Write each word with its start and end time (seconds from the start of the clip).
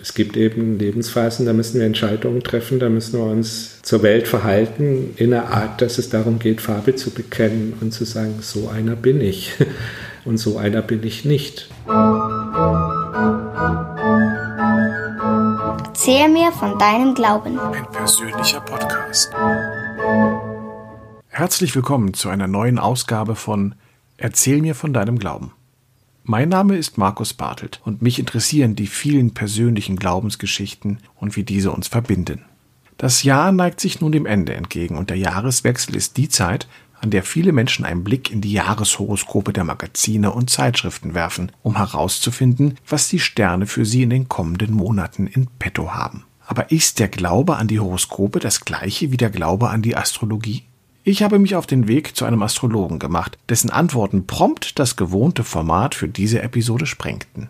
Es 0.00 0.14
gibt 0.14 0.36
eben 0.36 0.78
Lebensphasen, 0.78 1.44
da 1.44 1.52
müssen 1.52 1.80
wir 1.80 1.86
Entscheidungen 1.86 2.40
treffen, 2.44 2.78
da 2.78 2.88
müssen 2.88 3.18
wir 3.18 3.26
uns 3.26 3.82
zur 3.82 4.04
Welt 4.04 4.28
verhalten 4.28 5.12
in 5.16 5.34
einer 5.34 5.50
Art, 5.52 5.80
dass 5.80 5.98
es 5.98 6.08
darum 6.08 6.38
geht, 6.38 6.60
Farbe 6.60 6.94
zu 6.94 7.10
bekennen 7.10 7.74
und 7.80 7.92
zu 7.92 8.04
sagen, 8.04 8.36
so 8.40 8.68
einer 8.68 8.94
bin 8.94 9.20
ich 9.20 9.54
und 10.24 10.38
so 10.38 10.56
einer 10.56 10.82
bin 10.82 11.02
ich 11.02 11.24
nicht. 11.24 11.68
Erzähl 15.84 16.28
mir 16.28 16.52
von 16.52 16.78
deinem 16.78 17.14
Glauben. 17.14 17.58
Ein 17.58 17.90
persönlicher 17.90 18.60
Podcast. 18.60 19.32
Herzlich 21.26 21.74
willkommen 21.74 22.14
zu 22.14 22.28
einer 22.28 22.46
neuen 22.46 22.78
Ausgabe 22.78 23.34
von 23.34 23.74
Erzähl 24.16 24.60
mir 24.60 24.76
von 24.76 24.92
deinem 24.92 25.18
Glauben. 25.18 25.52
Mein 26.30 26.50
Name 26.50 26.76
ist 26.76 26.98
Markus 26.98 27.32
Bartelt 27.32 27.80
und 27.86 28.02
mich 28.02 28.18
interessieren 28.18 28.76
die 28.76 28.86
vielen 28.86 29.32
persönlichen 29.32 29.96
Glaubensgeschichten 29.96 30.98
und 31.16 31.36
wie 31.36 31.42
diese 31.42 31.72
uns 31.72 31.88
verbinden. 31.88 32.44
Das 32.98 33.22
Jahr 33.22 33.50
neigt 33.50 33.80
sich 33.80 34.02
nun 34.02 34.12
dem 34.12 34.26
Ende 34.26 34.52
entgegen 34.52 34.98
und 34.98 35.08
der 35.08 35.16
Jahreswechsel 35.16 35.96
ist 35.96 36.18
die 36.18 36.28
Zeit, 36.28 36.68
an 37.00 37.08
der 37.08 37.22
viele 37.22 37.52
Menschen 37.52 37.86
einen 37.86 38.04
Blick 38.04 38.30
in 38.30 38.42
die 38.42 38.52
Jahreshoroskope 38.52 39.54
der 39.54 39.64
Magazine 39.64 40.30
und 40.30 40.50
Zeitschriften 40.50 41.14
werfen, 41.14 41.50
um 41.62 41.78
herauszufinden, 41.78 42.74
was 42.86 43.08
die 43.08 43.20
Sterne 43.20 43.66
für 43.66 43.86
sie 43.86 44.02
in 44.02 44.10
den 44.10 44.28
kommenden 44.28 44.74
Monaten 44.74 45.28
in 45.28 45.46
petto 45.58 45.92
haben. 45.94 46.24
Aber 46.46 46.70
ist 46.70 46.98
der 46.98 47.08
Glaube 47.08 47.56
an 47.56 47.68
die 47.68 47.80
Horoskope 47.80 48.38
das 48.38 48.66
gleiche 48.66 49.12
wie 49.12 49.16
der 49.16 49.30
Glaube 49.30 49.70
an 49.70 49.80
die 49.80 49.96
Astrologie? 49.96 50.67
Ich 51.08 51.22
habe 51.22 51.38
mich 51.38 51.56
auf 51.56 51.66
den 51.66 51.88
Weg 51.88 52.14
zu 52.16 52.26
einem 52.26 52.42
Astrologen 52.42 52.98
gemacht, 52.98 53.38
dessen 53.48 53.70
Antworten 53.70 54.26
prompt 54.26 54.78
das 54.78 54.94
gewohnte 54.94 55.42
Format 55.42 55.94
für 55.94 56.06
diese 56.06 56.42
Episode 56.42 56.84
sprengten. 56.84 57.48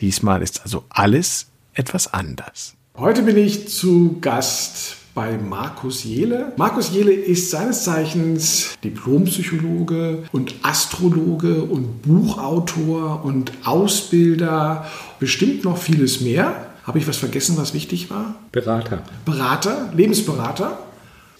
Diesmal 0.00 0.42
ist 0.42 0.60
also 0.64 0.84
alles 0.90 1.46
etwas 1.72 2.12
anders. 2.12 2.74
Heute 2.98 3.22
bin 3.22 3.38
ich 3.38 3.68
zu 3.68 4.18
Gast 4.20 4.96
bei 5.14 5.38
Markus 5.38 6.04
Jele. 6.04 6.52
Markus 6.58 6.92
Jele 6.92 7.12
ist 7.12 7.50
seines 7.50 7.84
Zeichens 7.84 8.76
Diplompsychologe 8.84 10.24
und 10.30 10.56
Astrologe 10.60 11.62
und 11.62 12.02
Buchautor 12.02 13.24
und 13.24 13.50
Ausbilder, 13.64 14.84
bestimmt 15.18 15.64
noch 15.64 15.78
vieles 15.78 16.20
mehr. 16.20 16.66
Habe 16.84 16.98
ich 16.98 17.08
was 17.08 17.16
vergessen, 17.16 17.56
was 17.56 17.72
wichtig 17.72 18.10
war? 18.10 18.34
Berater. 18.52 19.04
Berater, 19.24 19.90
Lebensberater. 19.96 20.78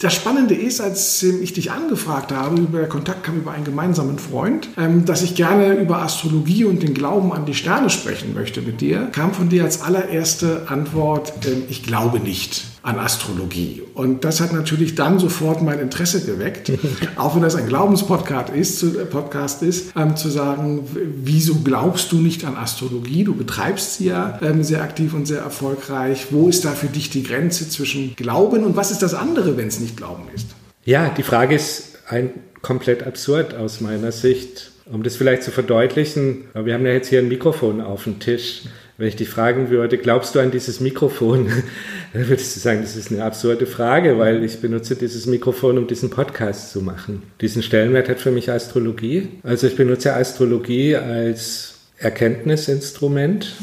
Das 0.00 0.14
Spannende 0.14 0.54
ist, 0.54 0.80
als 0.80 1.22
ich 1.22 1.52
dich 1.52 1.72
angefragt 1.72 2.32
habe, 2.32 2.58
über 2.58 2.84
Kontakt 2.86 3.22
kam 3.22 3.36
über 3.36 3.50
einen 3.50 3.64
gemeinsamen 3.64 4.18
Freund, 4.18 4.70
ähm, 4.78 5.04
dass 5.04 5.20
ich 5.20 5.34
gerne 5.34 5.74
über 5.74 6.00
Astrologie 6.00 6.64
und 6.64 6.82
den 6.82 6.94
Glauben 6.94 7.34
an 7.34 7.44
die 7.44 7.52
Sterne 7.52 7.90
sprechen 7.90 8.32
möchte 8.32 8.62
mit 8.62 8.80
dir, 8.80 9.10
kam 9.12 9.34
von 9.34 9.50
dir 9.50 9.62
als 9.62 9.82
allererste 9.82 10.68
Antwort, 10.68 11.34
ähm, 11.46 11.64
ich 11.68 11.82
glaube 11.82 12.18
nicht 12.18 12.69
an 12.82 12.98
Astrologie. 12.98 13.82
Und 13.94 14.24
das 14.24 14.40
hat 14.40 14.52
natürlich 14.52 14.94
dann 14.94 15.18
sofort 15.18 15.62
mein 15.62 15.80
Interesse 15.80 16.24
geweckt, 16.24 16.72
auch 17.16 17.34
wenn 17.34 17.42
das 17.42 17.54
ein 17.54 17.66
Glaubenspodcast 17.66 18.50
ist, 18.50 18.82
äh, 18.82 19.04
Podcast 19.04 19.62
ist 19.62 19.92
ähm, 19.96 20.16
zu 20.16 20.28
sagen, 20.28 20.86
wieso 21.22 21.56
glaubst 21.56 22.10
du 22.12 22.16
nicht 22.16 22.44
an 22.44 22.56
Astrologie? 22.56 23.24
Du 23.24 23.34
betreibst 23.34 23.96
sie 23.96 24.06
ja 24.06 24.38
ähm, 24.42 24.62
sehr 24.62 24.82
aktiv 24.82 25.12
und 25.14 25.26
sehr 25.26 25.40
erfolgreich. 25.40 26.28
Wo 26.30 26.48
ist 26.48 26.64
da 26.64 26.70
für 26.72 26.86
dich 26.86 27.10
die 27.10 27.22
Grenze 27.22 27.68
zwischen 27.68 28.16
Glauben 28.16 28.64
und 28.64 28.76
was 28.76 28.90
ist 28.90 29.02
das 29.02 29.14
andere, 29.14 29.56
wenn 29.56 29.68
es 29.68 29.80
nicht 29.80 29.96
Glauben 29.96 30.24
ist? 30.34 30.48
Ja, 30.84 31.10
die 31.10 31.22
Frage 31.22 31.54
ist 31.54 31.98
ein 32.08 32.30
komplett 32.62 33.02
absurd 33.02 33.54
aus 33.54 33.80
meiner 33.80 34.12
Sicht. 34.12 34.72
Um 34.90 35.04
das 35.04 35.14
vielleicht 35.16 35.44
zu 35.44 35.52
verdeutlichen, 35.52 36.46
wir 36.52 36.74
haben 36.74 36.84
ja 36.84 36.92
jetzt 36.92 37.08
hier 37.08 37.20
ein 37.20 37.28
Mikrofon 37.28 37.80
auf 37.80 38.04
dem 38.04 38.18
Tisch. 38.18 38.62
Wenn 39.00 39.08
ich 39.08 39.16
dich 39.16 39.30
fragen 39.30 39.70
würde, 39.70 39.96
glaubst 39.96 40.34
du 40.34 40.40
an 40.40 40.50
dieses 40.50 40.78
Mikrofon? 40.78 41.48
Dann 42.12 42.28
würdest 42.28 42.54
du 42.54 42.60
sagen, 42.60 42.82
das 42.82 42.96
ist 42.96 43.10
eine 43.10 43.24
absurde 43.24 43.64
Frage, 43.64 44.18
weil 44.18 44.44
ich 44.44 44.60
benutze 44.60 44.94
dieses 44.94 45.24
Mikrofon, 45.24 45.78
um 45.78 45.86
diesen 45.86 46.10
Podcast 46.10 46.70
zu 46.70 46.82
machen. 46.82 47.22
Diesen 47.40 47.62
Stellenwert 47.62 48.10
hat 48.10 48.18
für 48.18 48.30
mich 48.30 48.50
Astrologie. 48.50 49.28
Also 49.42 49.68
ich 49.68 49.76
benutze 49.76 50.12
Astrologie 50.12 50.96
als 50.96 51.76
Erkenntnisinstrument. 51.96 53.54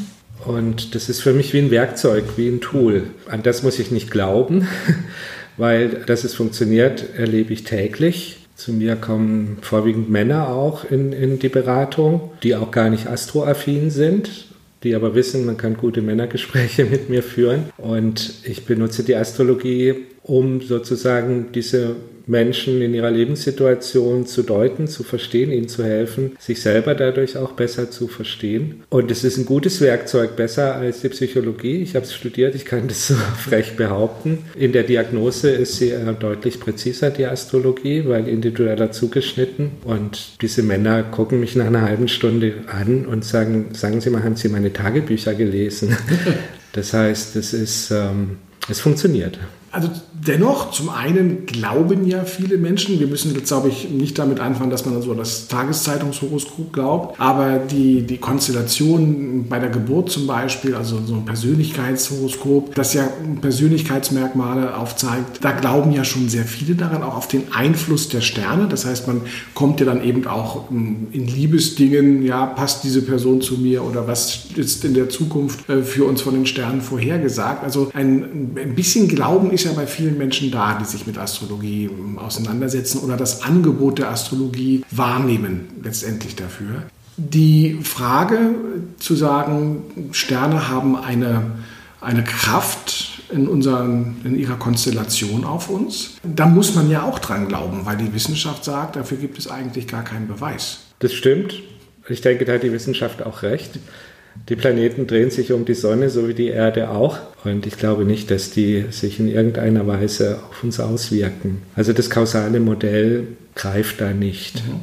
Und 0.44 0.96
das 0.96 1.08
ist 1.08 1.20
für 1.20 1.32
mich 1.32 1.54
wie 1.54 1.60
ein 1.60 1.70
Werkzeug, 1.70 2.24
wie 2.34 2.48
ein 2.48 2.60
Tool. 2.60 3.04
An 3.28 3.44
das 3.44 3.62
muss 3.62 3.78
ich 3.78 3.92
nicht 3.92 4.10
glauben, 4.10 4.66
weil 5.56 5.88
dass 6.06 6.24
es 6.24 6.34
funktioniert, 6.34 7.16
erlebe 7.16 7.52
ich 7.52 7.62
täglich. 7.62 8.48
Zu 8.56 8.72
mir 8.72 8.96
kommen 8.96 9.58
vorwiegend 9.60 10.10
Männer 10.10 10.48
auch 10.48 10.84
in, 10.84 11.12
in 11.12 11.38
die 11.38 11.48
Beratung, 11.48 12.32
die 12.42 12.56
auch 12.56 12.72
gar 12.72 12.90
nicht 12.90 13.06
astroaffin 13.06 13.90
sind, 13.90 14.48
die 14.82 14.94
aber 14.94 15.14
wissen, 15.14 15.46
man 15.46 15.56
kann 15.56 15.76
gute 15.76 16.02
Männergespräche 16.02 16.84
mit 16.84 17.08
mir 17.08 17.22
führen. 17.22 17.64
Und 17.76 18.34
ich 18.44 18.64
benutze 18.64 19.02
die 19.02 19.16
Astrologie, 19.16 20.06
um 20.22 20.60
sozusagen 20.60 21.52
diese 21.52 21.96
Menschen 22.28 22.80
in 22.82 22.94
ihrer 22.94 23.10
Lebenssituation 23.10 24.26
zu 24.26 24.42
deuten, 24.42 24.86
zu 24.86 25.02
verstehen, 25.02 25.50
ihnen 25.50 25.68
zu 25.68 25.84
helfen, 25.84 26.32
sich 26.38 26.60
selber 26.60 26.94
dadurch 26.94 27.36
auch 27.36 27.52
besser 27.52 27.90
zu 27.90 28.06
verstehen. 28.06 28.82
Und 28.90 29.10
es 29.10 29.24
ist 29.24 29.38
ein 29.38 29.46
gutes 29.46 29.80
Werkzeug, 29.80 30.36
besser 30.36 30.76
als 30.76 31.00
die 31.00 31.08
Psychologie. 31.08 31.82
Ich 31.82 31.96
habe 31.96 32.04
es 32.04 32.14
studiert, 32.14 32.54
ich 32.54 32.64
kann 32.64 32.86
das 32.86 33.08
so 33.08 33.14
frech 33.36 33.76
behaupten. 33.76 34.38
In 34.56 34.72
der 34.72 34.82
Diagnose 34.82 35.50
ist 35.50 35.76
sie 35.76 35.90
äh, 35.90 36.14
deutlich 36.14 36.60
präziser, 36.60 37.10
die 37.10 37.26
Astrologie, 37.26 38.04
weil 38.06 38.28
individueller 38.28 38.92
zugeschnitten. 38.92 39.70
Und 39.84 40.42
diese 40.42 40.62
Männer 40.62 41.02
gucken 41.02 41.40
mich 41.40 41.56
nach 41.56 41.66
einer 41.66 41.82
halben 41.82 42.08
Stunde 42.08 42.54
an 42.66 43.06
und 43.06 43.24
sagen, 43.24 43.70
sagen 43.72 44.00
Sie 44.00 44.10
mal, 44.10 44.22
haben 44.22 44.36
Sie 44.36 44.48
meine 44.48 44.72
Tagebücher 44.72 45.34
gelesen? 45.34 45.96
das 46.72 46.92
heißt, 46.92 47.36
es 47.36 47.54
ist, 47.54 47.90
ähm, 47.90 48.36
es 48.68 48.80
funktioniert. 48.80 49.38
Also 49.70 49.90
dennoch, 50.26 50.70
zum 50.70 50.88
einen 50.88 51.44
glauben 51.44 52.06
ja 52.06 52.24
viele 52.24 52.56
Menschen, 52.56 52.98
wir 53.00 53.06
müssen 53.06 53.34
jetzt, 53.34 53.48
glaube 53.48 53.68
ich, 53.68 53.90
nicht 53.90 54.18
damit 54.18 54.40
anfangen, 54.40 54.70
dass 54.70 54.86
man 54.86 55.00
so 55.02 55.12
das 55.12 55.48
Tageszeitungshoroskop 55.48 56.72
glaubt, 56.72 57.20
aber 57.20 57.58
die, 57.58 58.02
die 58.02 58.16
Konstellation 58.16 59.46
bei 59.48 59.58
der 59.58 59.68
Geburt 59.68 60.10
zum 60.10 60.26
Beispiel, 60.26 60.74
also 60.74 60.98
so 61.04 61.14
ein 61.14 61.26
Persönlichkeitshoroskop, 61.26 62.74
das 62.74 62.94
ja 62.94 63.08
Persönlichkeitsmerkmale 63.42 64.74
aufzeigt, 64.74 65.44
da 65.44 65.52
glauben 65.52 65.92
ja 65.92 66.02
schon 66.02 66.30
sehr 66.30 66.44
viele 66.44 66.74
daran, 66.74 67.02
auch 67.02 67.16
auf 67.16 67.28
den 67.28 67.52
Einfluss 67.52 68.08
der 68.08 68.22
Sterne. 68.22 68.68
Das 68.68 68.86
heißt, 68.86 69.06
man 69.06 69.20
kommt 69.52 69.80
ja 69.80 69.86
dann 69.86 70.02
eben 70.02 70.26
auch 70.26 70.70
hm, 70.70 71.08
in 71.12 71.26
Liebesdingen, 71.26 72.22
ja, 72.22 72.46
passt 72.46 72.84
diese 72.84 73.02
Person 73.02 73.42
zu 73.42 73.58
mir 73.58 73.84
oder 73.84 74.06
was 74.06 74.46
ist 74.56 74.84
in 74.86 74.94
der 74.94 75.10
Zukunft 75.10 75.68
äh, 75.68 75.82
für 75.82 76.04
uns 76.04 76.22
von 76.22 76.32
den 76.32 76.46
Sternen 76.46 76.80
vorhergesagt. 76.80 77.64
Also 77.64 77.90
ein, 77.92 78.54
ein 78.56 78.74
bisschen 78.74 79.08
Glauben 79.08 79.50
ist 79.50 79.57
ja 79.64 79.72
bei 79.72 79.86
vielen 79.86 80.18
Menschen 80.18 80.50
da, 80.50 80.78
die 80.78 80.84
sich 80.84 81.06
mit 81.06 81.18
Astrologie 81.18 81.84
ähm, 81.86 82.18
auseinandersetzen 82.18 83.00
oder 83.00 83.16
das 83.16 83.42
Angebot 83.42 83.98
der 83.98 84.10
Astrologie 84.10 84.84
wahrnehmen 84.90 85.68
letztendlich 85.82 86.36
dafür. 86.36 86.82
Die 87.16 87.80
Frage 87.82 88.54
zu 88.98 89.16
sagen, 89.16 90.10
Sterne 90.12 90.68
haben 90.68 90.96
eine, 90.96 91.50
eine 92.00 92.22
Kraft 92.22 93.22
in, 93.30 93.48
unseren, 93.48 94.20
in 94.24 94.38
ihrer 94.38 94.56
Konstellation 94.56 95.44
auf 95.44 95.68
uns, 95.68 96.12
da 96.22 96.46
muss 96.46 96.74
man 96.74 96.90
ja 96.90 97.02
auch 97.02 97.18
dran 97.18 97.48
glauben, 97.48 97.80
weil 97.84 97.96
die 97.96 98.12
Wissenschaft 98.14 98.64
sagt, 98.64 98.96
dafür 98.96 99.18
gibt 99.18 99.38
es 99.38 99.48
eigentlich 99.48 99.88
gar 99.88 100.04
keinen 100.04 100.28
Beweis. 100.28 100.78
Das 101.00 101.12
stimmt. 101.12 101.60
Ich 102.08 102.20
denke, 102.20 102.44
da 102.44 102.54
hat 102.54 102.62
die 102.62 102.72
Wissenschaft 102.72 103.22
auch 103.22 103.42
recht. 103.42 103.78
Die 104.48 104.56
Planeten 104.56 105.06
drehen 105.06 105.30
sich 105.30 105.52
um 105.52 105.64
die 105.64 105.74
Sonne, 105.74 106.10
so 106.10 106.28
wie 106.28 106.34
die 106.34 106.48
Erde 106.48 106.90
auch. 106.90 107.18
Und 107.44 107.66
ich 107.66 107.76
glaube 107.76 108.04
nicht, 108.04 108.30
dass 108.30 108.50
die 108.50 108.86
sich 108.90 109.20
in 109.20 109.28
irgendeiner 109.28 109.86
Weise 109.86 110.38
auf 110.50 110.64
uns 110.64 110.80
auswirken. 110.80 111.62
Also 111.76 111.92
das 111.92 112.10
kausale 112.10 112.60
Modell 112.60 113.28
greift 113.54 114.00
da 114.00 114.12
nicht. 114.12 114.66
Mhm. 114.66 114.80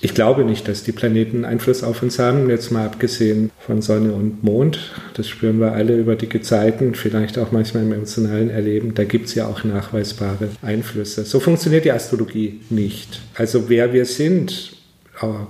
Ich 0.00 0.14
glaube 0.14 0.44
nicht, 0.44 0.68
dass 0.68 0.84
die 0.84 0.92
Planeten 0.92 1.44
Einfluss 1.44 1.82
auf 1.82 2.04
uns 2.04 2.20
haben, 2.20 2.48
jetzt 2.50 2.70
mal 2.70 2.86
abgesehen 2.86 3.50
von 3.58 3.82
Sonne 3.82 4.12
und 4.12 4.44
Mond. 4.44 4.92
Das 5.14 5.26
spüren 5.26 5.58
wir 5.58 5.72
alle 5.72 5.96
über 5.96 6.14
die 6.14 6.28
Gezeiten, 6.28 6.94
vielleicht 6.94 7.36
auch 7.36 7.50
manchmal 7.50 7.82
im 7.82 7.92
emotionalen 7.92 8.48
Erleben. 8.48 8.94
Da 8.94 9.02
gibt 9.02 9.26
es 9.26 9.34
ja 9.34 9.48
auch 9.48 9.64
nachweisbare 9.64 10.50
Einflüsse. 10.62 11.24
So 11.24 11.40
funktioniert 11.40 11.84
die 11.84 11.90
Astrologie 11.90 12.60
nicht. 12.70 13.20
Also 13.34 13.68
wer 13.68 13.92
wir 13.92 14.04
sind, 14.04 14.77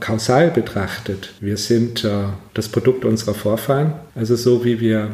kausal 0.00 0.50
betrachtet. 0.50 1.34
Wir 1.40 1.56
sind 1.56 2.04
äh, 2.04 2.24
das 2.54 2.68
Produkt 2.68 3.04
unserer 3.04 3.34
Vorfahren, 3.34 3.92
also 4.14 4.36
so 4.36 4.64
wie 4.64 4.80
wir 4.80 5.10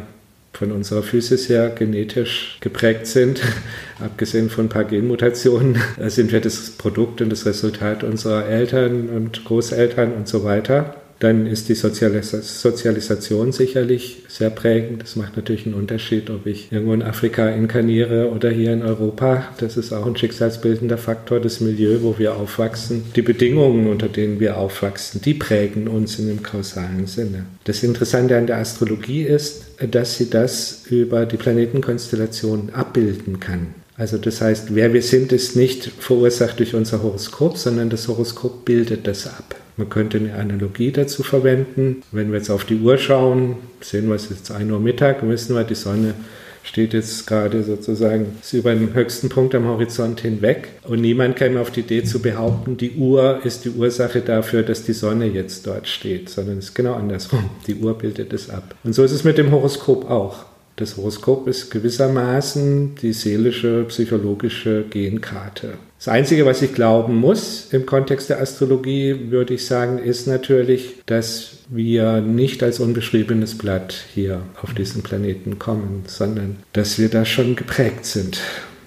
von 0.52 0.70
unserer 0.70 1.02
Physis 1.02 1.48
her 1.48 1.70
genetisch 1.70 2.58
geprägt 2.60 3.06
sind, 3.06 3.42
abgesehen 4.00 4.50
von 4.50 4.66
ein 4.66 4.68
paar 4.68 4.84
Genmutationen, 4.84 5.82
sind 6.06 6.32
wir 6.32 6.40
das 6.40 6.70
Produkt 6.70 7.20
und 7.20 7.30
das 7.30 7.44
Resultat 7.44 8.04
unserer 8.04 8.46
Eltern 8.46 9.08
und 9.08 9.44
Großeltern 9.44 10.12
und 10.12 10.28
so 10.28 10.44
weiter. 10.44 10.94
Dann 11.20 11.46
ist 11.46 11.68
die 11.68 11.74
Sozialis 11.74 12.30
Sozialisation 12.30 13.52
sicherlich 13.52 14.24
sehr 14.28 14.50
prägend. 14.50 15.02
Das 15.02 15.16
macht 15.16 15.36
natürlich 15.36 15.66
einen 15.66 15.74
Unterschied, 15.74 16.28
ob 16.30 16.46
ich 16.46 16.72
irgendwo 16.72 16.92
in 16.92 17.02
Afrika 17.02 17.48
inkarniere 17.48 18.30
oder 18.30 18.50
hier 18.50 18.72
in 18.72 18.82
Europa. 18.82 19.48
Das 19.58 19.76
ist 19.76 19.92
auch 19.92 20.06
ein 20.06 20.16
schicksalsbildender 20.16 20.98
Faktor. 20.98 21.40
Das 21.40 21.60
Milieu, 21.60 21.98
wo 22.02 22.18
wir 22.18 22.36
aufwachsen, 22.36 23.04
die 23.14 23.22
Bedingungen, 23.22 23.86
unter 23.86 24.08
denen 24.08 24.40
wir 24.40 24.58
aufwachsen, 24.58 25.20
die 25.22 25.34
prägen 25.34 25.88
uns 25.88 26.18
in 26.18 26.28
dem 26.28 26.42
kausalen 26.42 27.06
Sinne. 27.06 27.46
Das 27.64 27.82
Interessante 27.82 28.36
an 28.36 28.46
der 28.46 28.58
Astrologie 28.58 29.22
ist, 29.22 29.64
dass 29.90 30.16
sie 30.16 30.30
das 30.30 30.84
über 30.90 31.26
die 31.26 31.36
Planetenkonstellationen 31.36 32.74
abbilden 32.74 33.40
kann. 33.40 33.68
Also 33.96 34.18
das 34.18 34.40
heißt, 34.40 34.74
wer 34.74 34.92
wir 34.92 35.02
sind, 35.02 35.32
ist 35.32 35.54
nicht 35.54 35.84
verursacht 35.98 36.58
durch 36.58 36.74
unser 36.74 37.02
Horoskop, 37.02 37.56
sondern 37.56 37.90
das 37.90 38.08
Horoskop 38.08 38.64
bildet 38.64 39.06
das 39.06 39.26
ab. 39.26 39.54
Man 39.76 39.88
könnte 39.88 40.18
eine 40.18 40.34
Analogie 40.34 40.92
dazu 40.92 41.22
verwenden. 41.22 42.02
Wenn 42.12 42.30
wir 42.30 42.38
jetzt 42.38 42.50
auf 42.50 42.64
die 42.64 42.76
Uhr 42.76 42.96
schauen, 42.96 43.56
sehen 43.80 44.08
wir 44.08 44.14
es 44.14 44.30
jetzt 44.30 44.50
1 44.50 44.70
Uhr 44.70 44.80
Mittag, 44.80 45.28
wissen 45.28 45.56
wir, 45.56 45.64
die 45.64 45.74
Sonne 45.74 46.14
steht 46.62 46.94
jetzt 46.94 47.26
gerade 47.26 47.62
sozusagen 47.62 48.38
über 48.52 48.74
dem 48.74 48.94
höchsten 48.94 49.28
Punkt 49.28 49.54
am 49.54 49.66
Horizont 49.66 50.20
hinweg. 50.20 50.68
Und 50.84 51.00
niemand 51.00 51.36
käme 51.36 51.60
auf 51.60 51.70
die 51.70 51.80
Idee 51.80 52.04
zu 52.04 52.20
behaupten, 52.20 52.76
die 52.76 52.92
Uhr 52.92 53.40
ist 53.44 53.64
die 53.64 53.70
Ursache 53.70 54.20
dafür, 54.20 54.62
dass 54.62 54.84
die 54.84 54.94
Sonne 54.94 55.26
jetzt 55.26 55.66
dort 55.66 55.86
steht, 55.88 56.30
sondern 56.30 56.58
es 56.58 56.66
ist 56.66 56.74
genau 56.74 56.94
andersrum. 56.94 57.50
Die 57.66 57.74
Uhr 57.74 57.98
bildet 57.98 58.32
es 58.32 58.50
ab. 58.50 58.74
Und 58.82 58.94
so 58.94 59.04
ist 59.04 59.12
es 59.12 59.24
mit 59.24 59.38
dem 59.38 59.50
Horoskop 59.50 60.10
auch. 60.10 60.46
Das 60.76 60.96
Horoskop 60.96 61.46
ist 61.46 61.70
gewissermaßen 61.70 62.96
die 62.96 63.12
seelische, 63.12 63.84
psychologische 63.84 64.84
Genkarte. 64.90 65.74
Das 65.98 66.08
Einzige, 66.08 66.44
was 66.44 66.60
ich 66.62 66.74
glauben 66.74 67.16
muss 67.16 67.68
im 67.70 67.86
Kontext 67.86 68.28
der 68.28 68.40
Astrologie, 68.40 69.30
würde 69.30 69.54
ich 69.54 69.66
sagen, 69.66 69.98
ist 69.98 70.26
natürlich, 70.26 70.96
dass 71.06 71.58
wir 71.68 72.20
nicht 72.20 72.62
als 72.62 72.80
unbeschriebenes 72.80 73.56
Blatt 73.56 73.94
hier 74.12 74.42
auf 74.62 74.74
diesen 74.74 75.02
Planeten 75.02 75.58
kommen, 75.58 76.02
sondern 76.06 76.56
dass 76.72 76.98
wir 76.98 77.08
da 77.08 77.24
schon 77.24 77.54
geprägt 77.54 78.04
sind. 78.04 78.40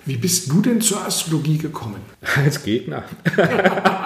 Wie 0.06 0.18
bist 0.18 0.52
du 0.52 0.62
denn 0.62 0.80
zur 0.80 1.06
Astrologie 1.06 1.58
gekommen? 1.58 2.02
Als 2.36 2.64
Gegner. 2.64 3.04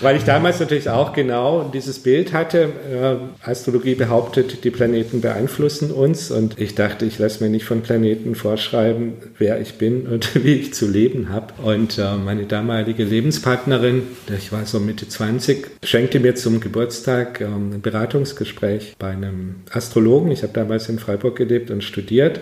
Weil 0.00 0.16
ich 0.16 0.24
damals 0.24 0.60
natürlich 0.60 0.88
auch 0.88 1.12
genau 1.12 1.70
dieses 1.72 1.98
Bild 1.98 2.32
hatte. 2.32 2.70
Äh, 2.90 3.48
Astrologie 3.48 3.94
behauptet, 3.94 4.62
die 4.62 4.70
Planeten 4.70 5.20
beeinflussen 5.20 5.90
uns. 5.90 6.30
Und 6.30 6.58
ich 6.58 6.74
dachte, 6.74 7.04
ich 7.04 7.18
lasse 7.18 7.42
mir 7.42 7.50
nicht 7.50 7.64
von 7.64 7.82
Planeten 7.82 8.34
vorschreiben, 8.34 9.14
wer 9.38 9.60
ich 9.60 9.74
bin 9.74 10.06
und 10.12 10.44
wie 10.44 10.54
ich 10.54 10.74
zu 10.74 10.86
leben 10.86 11.30
habe. 11.30 11.54
Und 11.62 11.98
äh, 11.98 12.16
meine 12.16 12.46
damalige 12.46 13.04
Lebenspartnerin, 13.04 14.02
ich 14.36 14.52
war 14.52 14.64
so 14.66 14.78
Mitte 14.78 15.08
20, 15.08 15.66
schenkte 15.82 16.20
mir 16.20 16.36
zum 16.36 16.60
Geburtstag 16.60 17.40
ähm, 17.40 17.72
ein 17.74 17.80
Beratungsgespräch 17.80 18.94
bei 18.98 19.08
einem 19.08 19.56
Astrologen. 19.70 20.30
Ich 20.30 20.42
habe 20.42 20.52
damals 20.52 20.88
in 20.88 20.98
Freiburg 20.98 21.36
gelebt 21.36 21.70
und 21.70 21.82
studiert. 21.82 22.40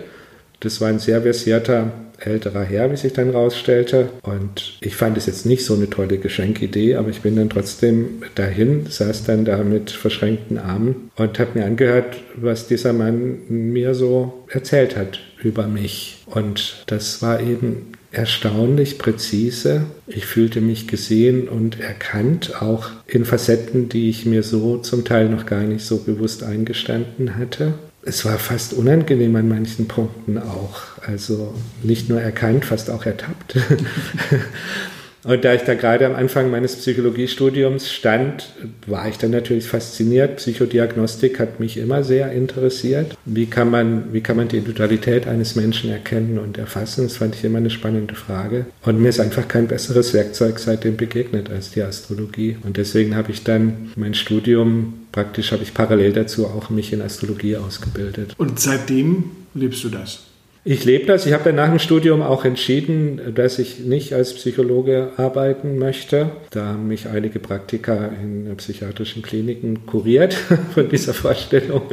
Das 0.59 0.81
war 0.81 0.89
ein 0.89 0.99
sehr 0.99 1.21
versierter 1.21 1.91
älterer 2.27 2.63
Herr, 2.63 2.91
wie 2.91 2.97
sich 2.97 3.13
dann 3.13 3.29
rausstellte. 3.29 4.09
Und 4.23 4.77
ich 4.81 4.95
fand 4.95 5.17
es 5.17 5.25
jetzt 5.25 5.45
nicht 5.45 5.65
so 5.65 5.75
eine 5.75 5.89
tolle 5.89 6.17
Geschenkidee, 6.17 6.95
aber 6.95 7.09
ich 7.09 7.21
bin 7.21 7.35
dann 7.35 7.49
trotzdem 7.49 8.21
dahin, 8.35 8.85
saß 8.87 9.23
dann 9.23 9.45
da 9.45 9.63
mit 9.63 9.91
verschränkten 9.91 10.57
Armen 10.57 11.11
und 11.15 11.39
habe 11.39 11.59
mir 11.59 11.65
angehört, 11.65 12.17
was 12.35 12.67
dieser 12.67 12.93
Mann 12.93 13.39
mir 13.49 13.93
so 13.95 14.45
erzählt 14.49 14.95
hat 14.95 15.19
über 15.41 15.67
mich. 15.67 16.23
Und 16.27 16.83
das 16.87 17.21
war 17.21 17.41
eben 17.41 17.93
erstaunlich 18.11 18.97
präzise. 18.97 19.85
Ich 20.07 20.25
fühlte 20.25 20.61
mich 20.61 20.87
gesehen 20.87 21.47
und 21.47 21.79
erkannt, 21.79 22.61
auch 22.61 22.89
in 23.05 23.25
Facetten, 23.25 23.89
die 23.89 24.09
ich 24.09 24.25
mir 24.25 24.43
so 24.43 24.77
zum 24.77 25.03
Teil 25.03 25.29
noch 25.29 25.45
gar 25.45 25.63
nicht 25.63 25.85
so 25.85 25.97
bewusst 25.97 26.43
eingestanden 26.43 27.35
hatte 27.35 27.73
es 28.07 28.23
war 28.23 28.39
fast 28.39 28.73
unangenehm 28.73 29.35
an 29.35 29.49
manchen 29.49 29.87
Punkten 29.87 30.37
auch. 30.37 30.81
Also 31.05 31.53
nicht 31.83 32.07
nur 32.07 32.21
erkannt, 32.21 32.63
fast 32.63 32.89
auch 32.89 33.05
ertappt. 33.05 33.57
Und 35.27 35.43
da 35.43 35.53
ich 35.53 35.63
da 35.63 35.73
gerade 35.73 36.05
am 36.05 36.15
Anfang 36.15 36.49
meines 36.49 36.77
Psychologiestudiums 36.77 37.91
stand, 37.91 38.49
war 38.85 39.09
ich 39.09 39.17
dann 39.17 39.31
natürlich 39.31 39.67
fasziniert. 39.67 40.37
Psychodiagnostik 40.37 41.37
hat 41.37 41.59
mich 41.59 41.75
immer 41.75 42.05
sehr 42.05 42.31
interessiert. 42.31 43.17
Wie 43.25 43.45
kann 43.45 43.69
man, 43.69 44.13
wie 44.13 44.21
kann 44.21 44.37
man 44.37 44.47
die 44.47 44.55
Individualität 44.55 45.27
eines 45.27 45.57
Menschen 45.57 45.91
erkennen 45.91 46.39
und 46.39 46.57
erfassen? 46.57 47.03
Das 47.03 47.17
fand 47.17 47.35
ich 47.35 47.43
immer 47.43 47.57
eine 47.57 47.69
spannende 47.69 48.15
Frage. 48.15 48.67
Und 48.83 49.01
mir 49.01 49.09
ist 49.09 49.19
einfach 49.19 49.49
kein 49.49 49.67
besseres 49.67 50.13
Werkzeug 50.13 50.59
seitdem 50.59 50.95
begegnet 50.95 51.49
als 51.49 51.71
die 51.71 51.81
Astrologie. 51.81 52.55
Und 52.63 52.77
deswegen 52.77 53.17
habe 53.17 53.33
ich 53.33 53.43
dann 53.43 53.91
mein 53.97 54.13
Studium 54.13 54.93
praktisch 55.11 55.51
habe 55.51 55.63
ich 55.63 55.73
parallel 55.73 56.13
dazu 56.13 56.45
auch 56.45 56.69
mich 56.69 56.93
in 56.93 57.01
Astrologie 57.01 57.57
ausgebildet. 57.57 58.35
Und 58.37 58.59
seitdem 58.59 59.31
lebst 59.55 59.83
du 59.83 59.89
das? 59.89 60.26
Ich 60.69 60.83
lebe 60.83 61.05
das. 61.05 61.25
Ich 61.25 61.31
habe 61.31 61.45
dann 61.45 61.55
nach 61.55 61.69
dem 61.69 61.79
Studium 61.79 62.21
auch 62.21 62.43
entschieden, 62.43 63.33
dass 63.33 63.57
ich 63.57 63.79
nicht 63.79 64.11
als 64.11 64.33
Psychologe 64.33 65.11
arbeiten 65.15 65.77
möchte. 65.77 66.31
Da 66.49 66.65
haben 66.65 66.89
mich 66.89 67.07
einige 67.07 67.39
Praktiker 67.39 68.11
in 68.21 68.53
psychiatrischen 68.57 69.21
Kliniken 69.21 69.85
kuriert 69.85 70.33
von 70.73 70.89
dieser 70.89 71.13
Vorstellung. 71.13 71.83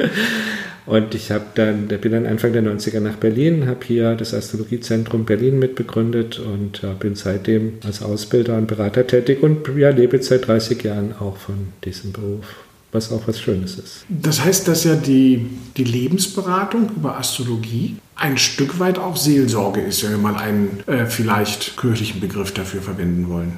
Und 0.86 1.14
ich 1.14 1.30
habe 1.30 1.44
dann, 1.54 1.86
bin 1.86 2.10
dann 2.10 2.26
Anfang 2.26 2.52
der 2.52 2.64
90er 2.64 2.98
nach 2.98 3.14
Berlin, 3.14 3.68
habe 3.68 3.86
hier 3.86 4.16
das 4.16 4.34
Astrologiezentrum 4.34 5.24
Berlin 5.24 5.60
mitbegründet 5.60 6.40
und 6.40 6.82
äh, 6.82 6.94
bin 6.98 7.14
seitdem 7.14 7.74
als 7.86 8.02
Ausbilder 8.02 8.56
und 8.56 8.66
Berater 8.66 9.06
tätig 9.06 9.40
und 9.40 9.68
ja, 9.76 9.90
lebe 9.90 10.20
seit 10.20 10.48
30 10.48 10.82
Jahren 10.82 11.14
auch 11.20 11.36
von 11.36 11.68
diesem 11.84 12.10
Beruf 12.10 12.63
was 12.94 13.10
auch 13.10 13.26
was 13.26 13.40
Schönes 13.40 13.76
ist. 13.76 14.06
Das 14.08 14.42
heißt, 14.42 14.68
dass 14.68 14.84
ja 14.84 14.94
die, 14.94 15.46
die 15.76 15.84
Lebensberatung 15.84 16.88
über 16.96 17.18
Astrologie 17.18 17.96
ein 18.14 18.38
Stück 18.38 18.78
weit 18.78 18.98
auch 18.98 19.16
Seelsorge 19.16 19.80
ist, 19.80 20.04
wenn 20.04 20.12
wir 20.12 20.18
mal 20.18 20.36
einen 20.36 20.82
äh, 20.86 21.06
vielleicht 21.06 21.76
kirchlichen 21.76 22.20
Begriff 22.20 22.52
dafür 22.52 22.80
verwenden 22.80 23.28
wollen. 23.28 23.54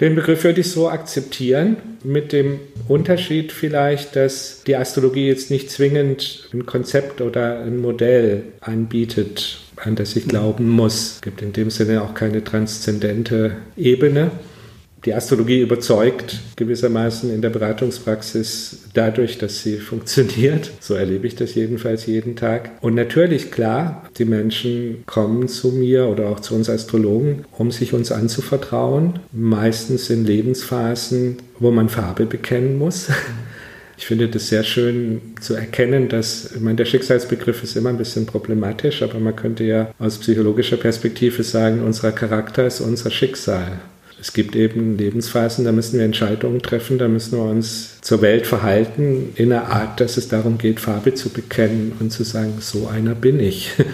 Den 0.00 0.14
Begriff 0.14 0.44
würde 0.44 0.60
ich 0.60 0.70
so 0.70 0.88
akzeptieren, 0.88 1.78
mit 2.04 2.32
dem 2.32 2.60
Unterschied 2.86 3.50
vielleicht, 3.50 4.14
dass 4.14 4.62
die 4.66 4.76
Astrologie 4.76 5.26
jetzt 5.26 5.50
nicht 5.50 5.70
zwingend 5.70 6.48
ein 6.52 6.66
Konzept 6.66 7.20
oder 7.20 7.60
ein 7.62 7.80
Modell 7.80 8.44
anbietet, 8.60 9.58
an 9.76 9.96
das 9.96 10.14
ich 10.14 10.28
glauben 10.28 10.68
muss. 10.68 11.14
Es 11.14 11.20
gibt 11.22 11.42
in 11.42 11.54
dem 11.54 11.70
Sinne 11.70 12.02
auch 12.02 12.14
keine 12.14 12.44
transzendente 12.44 13.56
Ebene, 13.76 14.30
die 15.04 15.14
Astrologie 15.14 15.60
überzeugt 15.60 16.40
gewissermaßen 16.56 17.32
in 17.32 17.42
der 17.42 17.50
Beratungspraxis 17.50 18.86
dadurch, 18.94 19.38
dass 19.38 19.62
sie 19.62 19.76
funktioniert. 19.76 20.70
So 20.80 20.94
erlebe 20.94 21.26
ich 21.26 21.36
das 21.36 21.54
jedenfalls 21.54 22.06
jeden 22.06 22.34
Tag. 22.34 22.70
Und 22.80 22.94
natürlich, 22.94 23.50
klar, 23.50 24.08
die 24.18 24.24
Menschen 24.24 25.04
kommen 25.06 25.48
zu 25.48 25.68
mir 25.68 26.06
oder 26.06 26.28
auch 26.28 26.40
zu 26.40 26.54
uns 26.54 26.68
Astrologen, 26.68 27.44
um 27.52 27.70
sich 27.70 27.92
uns 27.92 28.10
anzuvertrauen. 28.10 29.20
Meistens 29.32 30.10
in 30.10 30.24
Lebensphasen, 30.24 31.36
wo 31.60 31.70
man 31.70 31.88
Farbe 31.88 32.26
bekennen 32.26 32.78
muss. 32.78 33.08
Ich 33.98 34.06
finde 34.06 34.28
das 34.28 34.48
sehr 34.48 34.62
schön 34.62 35.22
zu 35.40 35.54
erkennen, 35.54 36.10
dass, 36.10 36.52
ich 36.54 36.60
meine, 36.60 36.76
der 36.76 36.84
Schicksalsbegriff 36.84 37.62
ist 37.62 37.76
immer 37.76 37.88
ein 37.88 37.96
bisschen 37.96 38.26
problematisch, 38.26 39.02
aber 39.02 39.18
man 39.18 39.34
könnte 39.34 39.64
ja 39.64 39.90
aus 39.98 40.18
psychologischer 40.18 40.76
Perspektive 40.76 41.42
sagen, 41.42 41.82
unser 41.82 42.12
Charakter 42.12 42.66
ist 42.66 42.80
unser 42.80 43.10
Schicksal. 43.10 43.80
Es 44.26 44.32
gibt 44.32 44.56
eben 44.56 44.98
Lebensphasen, 44.98 45.64
da 45.64 45.70
müssen 45.70 45.98
wir 46.00 46.04
Entscheidungen 46.04 46.60
treffen, 46.60 46.98
da 46.98 47.06
müssen 47.06 47.38
wir 47.38 47.44
uns 47.44 48.00
zur 48.00 48.22
Welt 48.22 48.44
verhalten 48.44 49.32
in 49.36 49.52
einer 49.52 49.68
Art, 49.68 50.00
dass 50.00 50.16
es 50.16 50.26
darum 50.26 50.58
geht, 50.58 50.80
Farbe 50.80 51.14
zu 51.14 51.28
bekennen 51.28 51.92
und 52.00 52.10
zu 52.10 52.24
sagen, 52.24 52.54
so 52.58 52.88
einer 52.88 53.14
bin 53.14 53.38
ich. 53.38 53.70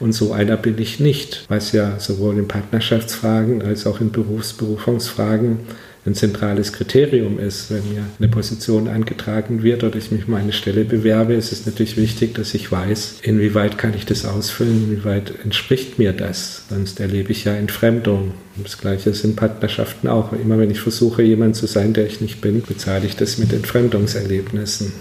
Und 0.00 0.12
so 0.12 0.32
einer 0.32 0.56
bin 0.56 0.78
ich 0.78 0.98
nicht, 0.98 1.44
was 1.48 1.70
ja 1.70 2.00
sowohl 2.00 2.36
in 2.36 2.48
Partnerschaftsfragen 2.48 3.62
als 3.62 3.86
auch 3.86 4.00
in 4.00 4.10
Berufsberufungsfragen 4.10 5.60
ein 6.04 6.14
zentrales 6.14 6.72
Kriterium 6.72 7.38
ist. 7.38 7.70
Wenn 7.70 7.92
mir 7.92 8.04
eine 8.18 8.28
Position 8.28 8.88
angetragen 8.88 9.62
wird 9.62 9.84
oder 9.84 9.96
ich 9.96 10.10
mich 10.10 10.26
um 10.26 10.34
eine 10.34 10.52
Stelle 10.52 10.84
bewerbe, 10.84 11.34
ist 11.34 11.52
es 11.52 11.64
natürlich 11.64 11.96
wichtig, 11.96 12.34
dass 12.34 12.54
ich 12.54 12.72
weiß, 12.72 13.18
inwieweit 13.22 13.78
kann 13.78 13.94
ich 13.94 14.04
das 14.04 14.24
ausfüllen, 14.24 14.90
inwieweit 14.90 15.32
entspricht 15.44 15.98
mir 15.98 16.12
das. 16.12 16.64
Sonst 16.68 16.98
erlebe 17.00 17.30
ich 17.30 17.44
ja 17.44 17.54
Entfremdung. 17.54 18.32
Das 18.62 18.78
Gleiche 18.78 19.10
ist 19.10 19.24
in 19.24 19.36
Partnerschaften 19.36 20.08
auch. 20.08 20.32
Immer 20.32 20.58
wenn 20.58 20.70
ich 20.70 20.80
versuche, 20.80 21.22
jemand 21.22 21.56
zu 21.56 21.66
sein, 21.66 21.92
der 21.92 22.06
ich 22.06 22.20
nicht 22.20 22.40
bin, 22.40 22.62
bezahle 22.62 23.06
ich 23.06 23.16
das 23.16 23.38
mit 23.38 23.52
Entfremdungserlebnissen. 23.52 24.92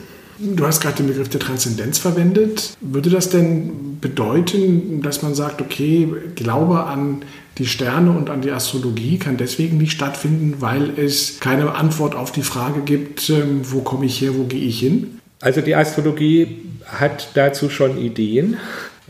Du 0.43 0.65
hast 0.65 0.81
gerade 0.81 0.97
den 0.97 1.07
Begriff 1.07 1.29
der 1.29 1.39
Transzendenz 1.39 1.99
verwendet. 1.99 2.75
Würde 2.81 3.11
das 3.11 3.29
denn 3.29 3.99
bedeuten, 4.01 5.01
dass 5.03 5.21
man 5.21 5.35
sagt, 5.35 5.61
okay, 5.61 6.07
Glaube 6.35 6.83
an 6.85 7.23
die 7.57 7.65
Sterne 7.65 8.11
und 8.11 8.29
an 8.29 8.41
die 8.41 8.51
Astrologie 8.51 9.17
kann 9.17 9.37
deswegen 9.37 9.77
nicht 9.77 9.91
stattfinden, 9.91 10.55
weil 10.59 10.97
es 10.97 11.39
keine 11.39 11.75
Antwort 11.75 12.15
auf 12.15 12.31
die 12.31 12.43
Frage 12.43 12.81
gibt, 12.81 13.29
ähm, 13.29 13.61
wo 13.63 13.81
komme 13.81 14.05
ich 14.05 14.21
her, 14.21 14.35
wo 14.35 14.45
gehe 14.45 14.61
ich 14.61 14.79
hin? 14.79 15.19
Also 15.41 15.61
die 15.61 15.75
Astrologie 15.75 16.59
hat 16.85 17.29
dazu 17.33 17.69
schon 17.69 17.97
Ideen. 17.97 18.57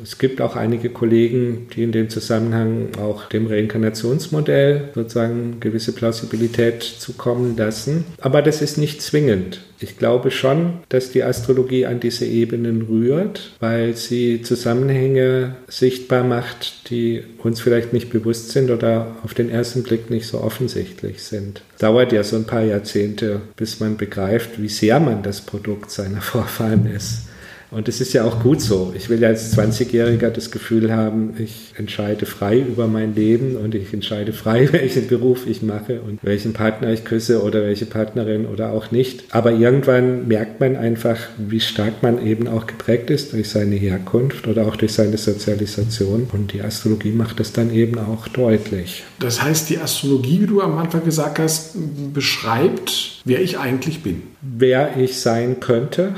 Es 0.03 0.17
gibt 0.17 0.41
auch 0.41 0.55
einige 0.55 0.89
Kollegen, 0.89 1.67
die 1.75 1.83
in 1.83 1.91
dem 1.91 2.09
Zusammenhang 2.09 2.89
auch 2.99 3.25
dem 3.25 3.47
Reinkarnationsmodell 3.47 4.89
sozusagen 4.95 5.59
gewisse 5.59 5.93
Plausibilität 5.93 6.83
zukommen 6.83 7.55
lassen. 7.57 8.05
Aber 8.19 8.41
das 8.41 8.61
ist 8.61 8.77
nicht 8.77 9.01
zwingend. 9.01 9.61
Ich 9.83 9.97
glaube 9.97 10.29
schon, 10.29 10.73
dass 10.89 11.11
die 11.11 11.23
Astrologie 11.23 11.87
an 11.87 11.99
diese 11.99 12.25
Ebenen 12.25 12.83
rührt, 12.83 13.53
weil 13.59 13.95
sie 13.95 14.43
Zusammenhänge 14.43 15.55
sichtbar 15.67 16.23
macht, 16.23 16.89
die 16.91 17.23
uns 17.39 17.61
vielleicht 17.61 17.91
nicht 17.91 18.11
bewusst 18.11 18.51
sind 18.51 18.69
oder 18.69 19.15
auf 19.23 19.33
den 19.33 19.49
ersten 19.49 19.81
Blick 19.81 20.11
nicht 20.11 20.27
so 20.27 20.39
offensichtlich 20.39 21.23
sind. 21.23 21.63
Dauert 21.79 22.11
ja 22.11 22.23
so 22.23 22.35
ein 22.35 22.45
paar 22.45 22.61
Jahrzehnte, 22.61 23.41
bis 23.55 23.79
man 23.79 23.97
begreift, 23.97 24.61
wie 24.61 24.69
sehr 24.69 24.99
man 24.99 25.23
das 25.23 25.41
Produkt 25.41 25.89
seiner 25.89 26.21
Vorfahren 26.21 26.85
ist. 26.85 27.30
Und 27.71 27.87
es 27.87 28.01
ist 28.01 28.11
ja 28.11 28.25
auch 28.25 28.43
gut 28.43 28.59
so. 28.59 28.93
Ich 28.95 29.09
will 29.09 29.21
ja 29.21 29.29
als 29.29 29.57
20-Jähriger 29.57 30.29
das 30.29 30.51
Gefühl 30.51 30.93
haben, 30.93 31.35
ich 31.39 31.73
entscheide 31.77 32.25
frei 32.25 32.59
über 32.59 32.87
mein 32.87 33.15
Leben 33.15 33.55
und 33.55 33.73
ich 33.73 33.93
entscheide 33.93 34.33
frei, 34.33 34.67
welchen 34.73 35.07
Beruf 35.07 35.47
ich 35.47 35.61
mache 35.61 36.01
und 36.01 36.19
welchen 36.21 36.51
Partner 36.51 36.91
ich 36.91 37.05
küsse 37.05 37.41
oder 37.41 37.63
welche 37.63 37.85
Partnerin 37.85 38.45
oder 38.45 38.71
auch 38.71 38.91
nicht. 38.91 39.23
Aber 39.29 39.53
irgendwann 39.53 40.27
merkt 40.27 40.59
man 40.59 40.75
einfach, 40.75 41.17
wie 41.37 41.61
stark 41.61 42.03
man 42.03 42.25
eben 42.25 42.49
auch 42.49 42.67
geprägt 42.67 43.09
ist 43.09 43.31
durch 43.31 43.49
seine 43.49 43.75
Herkunft 43.75 44.47
oder 44.47 44.67
auch 44.67 44.75
durch 44.75 44.91
seine 44.91 45.17
Sozialisation. 45.17 46.27
Und 46.33 46.51
die 46.51 46.61
Astrologie 46.61 47.11
macht 47.11 47.39
das 47.39 47.53
dann 47.53 47.73
eben 47.73 47.97
auch 47.99 48.27
deutlich. 48.27 49.03
Das 49.19 49.41
heißt, 49.41 49.69
die 49.69 49.77
Astrologie, 49.77 50.41
wie 50.41 50.47
du 50.47 50.61
am 50.61 50.77
Anfang 50.77 51.05
gesagt 51.05 51.39
hast, 51.39 51.77
beschreibt, 52.13 53.21
wer 53.23 53.41
ich 53.41 53.59
eigentlich 53.59 54.03
bin. 54.03 54.23
Wer 54.41 54.97
ich 54.97 55.19
sein 55.19 55.61
könnte. 55.61 56.15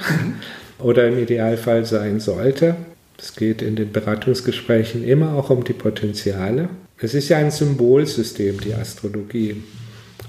Oder 0.79 1.07
im 1.07 1.19
Idealfall 1.19 1.85
sein 1.85 2.19
sollte. 2.19 2.75
Es 3.17 3.35
geht 3.35 3.61
in 3.61 3.75
den 3.75 3.91
Beratungsgesprächen 3.91 5.03
immer 5.03 5.35
auch 5.35 5.49
um 5.49 5.63
die 5.63 5.73
Potenziale. 5.73 6.69
Es 6.97 7.13
ist 7.13 7.29
ja 7.29 7.37
ein 7.37 7.51
Symbolsystem, 7.51 8.59
die 8.59 8.73
Astrologie. 8.73 9.63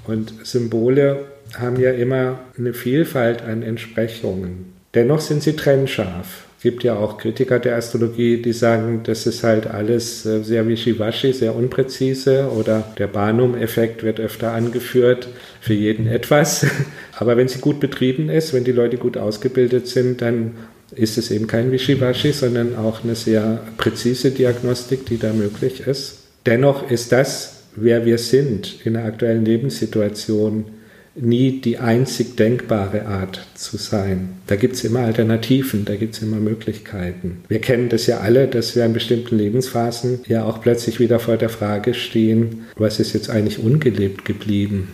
Und 0.07 0.35
Symbole 0.43 1.25
haben 1.59 1.81
ja 1.81 1.93
immer 1.93 2.41
eine 2.59 2.75
Vielfalt 2.75 3.43
an 3.43 3.63
Entsprechungen. 3.63 4.73
Dennoch 4.95 5.21
sind 5.21 5.43
sie 5.43 5.57
trennscharf. 5.57 6.47
Es 6.57 6.63
gibt 6.63 6.83
ja 6.83 6.97
auch 6.97 7.19
Kritiker 7.19 7.59
der 7.59 7.77
Astrologie, 7.77 8.41
die 8.41 8.53
sagen, 8.53 9.03
das 9.05 9.27
ist 9.27 9.45
halt 9.45 9.67
alles 9.67 10.25
äh, 10.25 10.43
sehr 10.43 10.67
wischiwaschi, 10.67 11.33
sehr 11.33 11.55
unpräzise 11.55 12.51
oder 12.51 12.85
der 12.97 13.07
Barnum-Effekt 13.07 14.03
wird 14.03 14.19
öfter 14.19 14.53
angeführt, 14.53 15.29
für 15.61 15.75
jeden 15.75 16.07
etwas. 16.07 16.67
Aber 17.17 17.37
wenn 17.37 17.49
sie 17.49 17.61
gut 17.61 17.81
betrieben 17.81 18.29
ist, 18.29 18.53
wenn 18.53 18.65
die 18.65 18.73
Leute 18.73 18.97
gut 18.97 19.17
ausgebildet 19.17 19.87
sind, 19.87 20.21
dann 20.21 20.53
ist 20.95 21.19
es 21.19 21.31
eben 21.31 21.47
kein 21.47 21.73
Wischiwaschi, 21.73 22.33
sondern 22.33 22.77
auch 22.77 23.05
eine 23.05 23.15
sehr 23.15 23.61
präzise 23.77 24.31
Diagnostik, 24.31 25.07
die 25.07 25.19
da 25.19 25.33
möglich 25.33 25.87
ist. 25.87 26.19
Dennoch 26.47 26.91
ist 26.91 27.13
das, 27.13 27.63
wer 27.77 28.05
wir 28.05 28.19
sind 28.19 28.81
in 28.85 28.95
der 28.95 29.05
aktuellen 29.05 29.45
Lebenssituation, 29.45 30.67
nie 31.17 31.61
die 31.61 31.79
einzig 31.79 32.37
denkbare 32.37 33.07
Art 33.07 33.47
zu 33.55 33.77
sein. 33.77 34.31
Da 34.47 34.57
gibt 34.57 34.75
es 34.75 34.85
immer 34.85 35.01
Alternativen, 35.01 35.85
da 35.85 35.95
gibt 35.95 36.15
es 36.15 36.23
immer 36.23 36.39
Möglichkeiten. 36.39 37.45
Wir 37.49 37.61
kennen 37.61 37.89
das 37.89 38.07
ja 38.07 38.19
alle, 38.19 38.49
dass 38.49 38.75
wir 38.75 38.85
in 38.85 38.93
bestimmten 38.93 39.39
Lebensphasen 39.39 40.21
ja 40.27 40.45
auch 40.45 40.61
plötzlich 40.61 40.99
wieder 40.99 41.21
vor 41.21 41.37
der 41.37 41.51
Frage 41.51 41.95
stehen, 41.95 42.65
was 42.77 42.99
ist 42.99 43.13
jetzt 43.13 43.31
eigentlich 43.31 43.61
ungelebt 43.61 44.25
geblieben? 44.25 44.89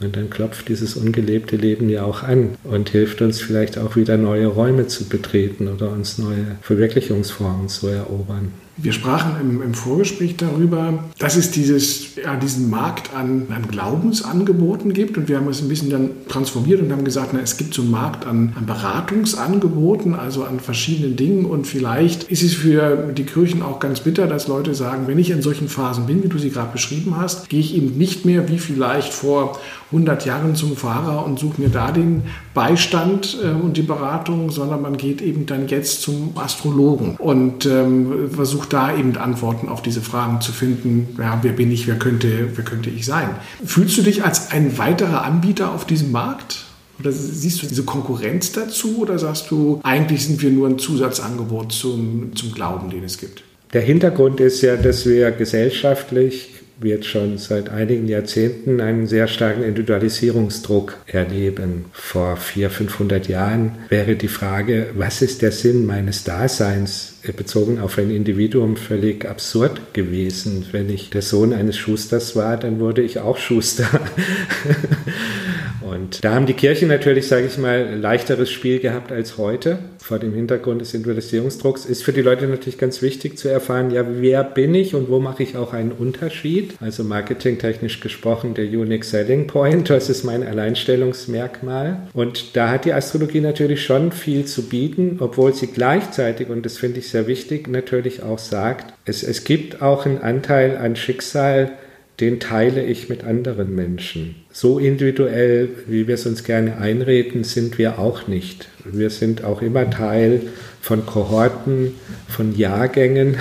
Und 0.00 0.16
dann 0.16 0.30
klopft 0.30 0.68
dieses 0.68 0.96
ungelebte 0.96 1.56
Leben 1.56 1.88
ja 1.88 2.04
auch 2.04 2.22
an 2.22 2.56
und 2.64 2.90
hilft 2.90 3.20
uns 3.20 3.40
vielleicht 3.40 3.78
auch 3.78 3.96
wieder 3.96 4.16
neue 4.16 4.46
Räume 4.46 4.86
zu 4.86 5.08
betreten 5.08 5.66
oder 5.66 5.90
uns 5.90 6.18
neue 6.18 6.56
Verwirklichungsformen 6.62 7.68
zu 7.68 7.88
erobern. 7.88 8.52
Wir 8.80 8.92
sprachen 8.92 9.32
im, 9.40 9.60
im, 9.60 9.74
Vorgespräch 9.74 10.36
darüber, 10.36 11.04
dass 11.18 11.34
es 11.34 11.50
dieses, 11.50 12.14
ja, 12.14 12.36
diesen 12.36 12.70
Markt 12.70 13.12
an, 13.12 13.48
an, 13.50 13.66
Glaubensangeboten 13.68 14.92
gibt. 14.92 15.18
Und 15.18 15.28
wir 15.28 15.36
haben 15.36 15.48
es 15.48 15.60
ein 15.60 15.68
bisschen 15.68 15.90
dann 15.90 16.10
transformiert 16.28 16.80
und 16.80 16.92
haben 16.92 17.02
gesagt, 17.02 17.30
na, 17.32 17.40
es 17.40 17.56
gibt 17.56 17.74
so 17.74 17.82
einen 17.82 17.90
Markt 17.90 18.24
an, 18.24 18.52
an 18.56 18.66
Beratungsangeboten, 18.66 20.14
also 20.14 20.44
an 20.44 20.60
verschiedenen 20.60 21.16
Dingen. 21.16 21.44
Und 21.44 21.66
vielleicht 21.66 22.24
ist 22.30 22.44
es 22.44 22.54
für 22.54 23.12
die 23.12 23.24
Kirchen 23.24 23.62
auch 23.62 23.80
ganz 23.80 24.00
bitter, 24.00 24.28
dass 24.28 24.46
Leute 24.46 24.76
sagen, 24.76 25.08
wenn 25.08 25.18
ich 25.18 25.30
in 25.30 25.42
solchen 25.42 25.68
Phasen 25.68 26.06
bin, 26.06 26.22
wie 26.22 26.28
du 26.28 26.38
sie 26.38 26.50
gerade 26.50 26.70
beschrieben 26.70 27.16
hast, 27.16 27.48
gehe 27.48 27.60
ich 27.60 27.74
eben 27.74 27.98
nicht 27.98 28.24
mehr 28.24 28.48
wie 28.48 28.58
vielleicht 28.58 29.12
vor 29.12 29.58
100 29.90 30.26
Jahren 30.26 30.54
zum 30.54 30.76
Pfarrer 30.76 31.24
und 31.24 31.38
suche 31.38 31.60
mir 31.60 31.70
da 31.70 31.90
den 31.90 32.22
Beistand 32.52 33.38
äh, 33.42 33.48
und 33.48 33.76
die 33.76 33.82
Beratung, 33.82 34.50
sondern 34.50 34.82
man 34.82 34.96
geht 34.96 35.22
eben 35.22 35.46
dann 35.46 35.68
jetzt 35.68 36.02
zum 36.02 36.32
Astrologen 36.36 37.16
und 37.16 37.64
ähm, 37.66 38.30
versucht 38.30 38.67
versucht 38.68 38.72
da 38.72 38.96
eben 38.96 39.16
Antworten 39.16 39.68
auf 39.68 39.82
diese 39.82 40.00
Fragen 40.00 40.40
zu 40.40 40.52
finden. 40.52 41.16
Ja, 41.18 41.38
wer 41.42 41.52
bin 41.52 41.70
ich, 41.70 41.86
wer 41.86 41.96
könnte, 41.96 42.48
wer 42.54 42.64
könnte 42.64 42.90
ich 42.90 43.04
sein? 43.04 43.30
Fühlst 43.64 43.98
du 43.98 44.02
dich 44.02 44.24
als 44.24 44.50
ein 44.50 44.78
weiterer 44.78 45.24
Anbieter 45.24 45.72
auf 45.72 45.86
diesem 45.86 46.12
Markt? 46.12 46.64
Oder 47.00 47.12
siehst 47.12 47.62
du 47.62 47.66
diese 47.66 47.84
Konkurrenz 47.84 48.52
dazu 48.52 48.98
oder 48.98 49.18
sagst 49.18 49.50
du, 49.50 49.80
eigentlich 49.84 50.26
sind 50.26 50.42
wir 50.42 50.50
nur 50.50 50.68
ein 50.68 50.78
Zusatzangebot 50.78 51.72
zum, 51.72 52.34
zum 52.34 52.52
Glauben, 52.52 52.90
den 52.90 53.04
es 53.04 53.18
gibt? 53.18 53.44
Der 53.72 53.82
Hintergrund 53.82 54.40
ist 54.40 54.62
ja, 54.62 54.76
dass 54.76 55.06
wir 55.06 55.30
gesellschaftlich 55.30 56.54
wird 56.80 57.04
schon 57.04 57.38
seit 57.38 57.70
einigen 57.70 58.06
Jahrzehnten 58.06 58.80
einen 58.80 59.06
sehr 59.06 59.26
starken 59.26 59.62
Individualisierungsdruck 59.62 60.96
erleben. 61.06 61.86
Vor 61.92 62.36
400, 62.36 62.72
500 62.72 63.28
Jahren 63.28 63.72
wäre 63.88 64.14
die 64.16 64.28
Frage, 64.28 64.90
was 64.94 65.22
ist 65.22 65.42
der 65.42 65.52
Sinn 65.52 65.86
meines 65.86 66.24
Daseins 66.24 67.14
bezogen 67.36 67.78
auf 67.80 67.98
ein 67.98 68.10
Individuum 68.10 68.76
völlig 68.76 69.26
absurd 69.28 69.92
gewesen. 69.92 70.66
Wenn 70.72 70.88
ich 70.88 71.10
der 71.10 71.22
Sohn 71.22 71.52
eines 71.52 71.76
Schusters 71.76 72.36
war, 72.36 72.56
dann 72.56 72.78
wurde 72.80 73.02
ich 73.02 73.18
auch 73.18 73.38
Schuster. 73.38 73.88
Und 75.90 76.24
da 76.24 76.34
haben 76.34 76.46
die 76.46 76.54
Kirchen 76.54 76.88
natürlich, 76.88 77.28
sage 77.28 77.46
ich 77.46 77.58
mal, 77.58 77.94
leichteres 77.94 78.50
Spiel 78.50 78.78
gehabt 78.78 79.12
als 79.12 79.38
heute. 79.38 79.78
Vor 79.98 80.18
dem 80.18 80.34
Hintergrund 80.34 80.80
des 80.80 80.94
Individualisierungsdrucks 80.94 81.84
ist 81.84 82.04
für 82.04 82.12
die 82.12 82.22
Leute 82.22 82.46
natürlich 82.46 82.78
ganz 82.78 83.02
wichtig 83.02 83.38
zu 83.38 83.48
erfahren, 83.48 83.90
ja, 83.90 84.04
wer 84.08 84.44
bin 84.44 84.74
ich 84.74 84.94
und 84.94 85.08
wo 85.08 85.18
mache 85.18 85.42
ich 85.42 85.56
auch 85.56 85.72
einen 85.72 85.92
Unterschied? 85.92 86.74
Also 86.80 87.04
marketingtechnisch 87.04 88.00
gesprochen 88.00 88.54
der 88.54 88.66
Unique 88.66 89.04
Selling 89.04 89.46
Point, 89.46 89.90
das 89.90 90.10
ist 90.10 90.24
mein 90.24 90.46
Alleinstellungsmerkmal. 90.46 92.08
Und 92.12 92.56
da 92.56 92.70
hat 92.70 92.84
die 92.84 92.92
Astrologie 92.92 93.40
natürlich 93.40 93.84
schon 93.84 94.12
viel 94.12 94.44
zu 94.44 94.68
bieten, 94.68 95.16
obwohl 95.20 95.54
sie 95.54 95.68
gleichzeitig, 95.68 96.48
und 96.48 96.64
das 96.64 96.78
finde 96.78 97.00
ich 97.00 97.08
sehr 97.08 97.26
wichtig, 97.26 97.68
natürlich 97.68 98.22
auch 98.22 98.38
sagt, 98.38 98.92
es, 99.04 99.22
es 99.22 99.44
gibt 99.44 99.82
auch 99.82 100.06
einen 100.06 100.18
Anteil 100.18 100.76
an 100.76 100.96
Schicksal, 100.96 101.72
den 102.20 102.40
teile 102.40 102.84
ich 102.84 103.08
mit 103.08 103.24
anderen 103.24 103.74
Menschen. 103.74 104.34
So 104.50 104.78
individuell, 104.78 105.68
wie 105.86 106.08
wir 106.08 106.14
es 106.14 106.26
uns 106.26 106.42
gerne 106.42 106.78
einreden, 106.78 107.44
sind 107.44 107.78
wir 107.78 107.98
auch 107.98 108.26
nicht. 108.26 108.68
Wir 108.84 109.10
sind 109.10 109.44
auch 109.44 109.62
immer 109.62 109.88
Teil 109.88 110.42
von 110.80 111.06
Kohorten, 111.06 111.94
von 112.28 112.56
Jahrgängen, 112.56 113.36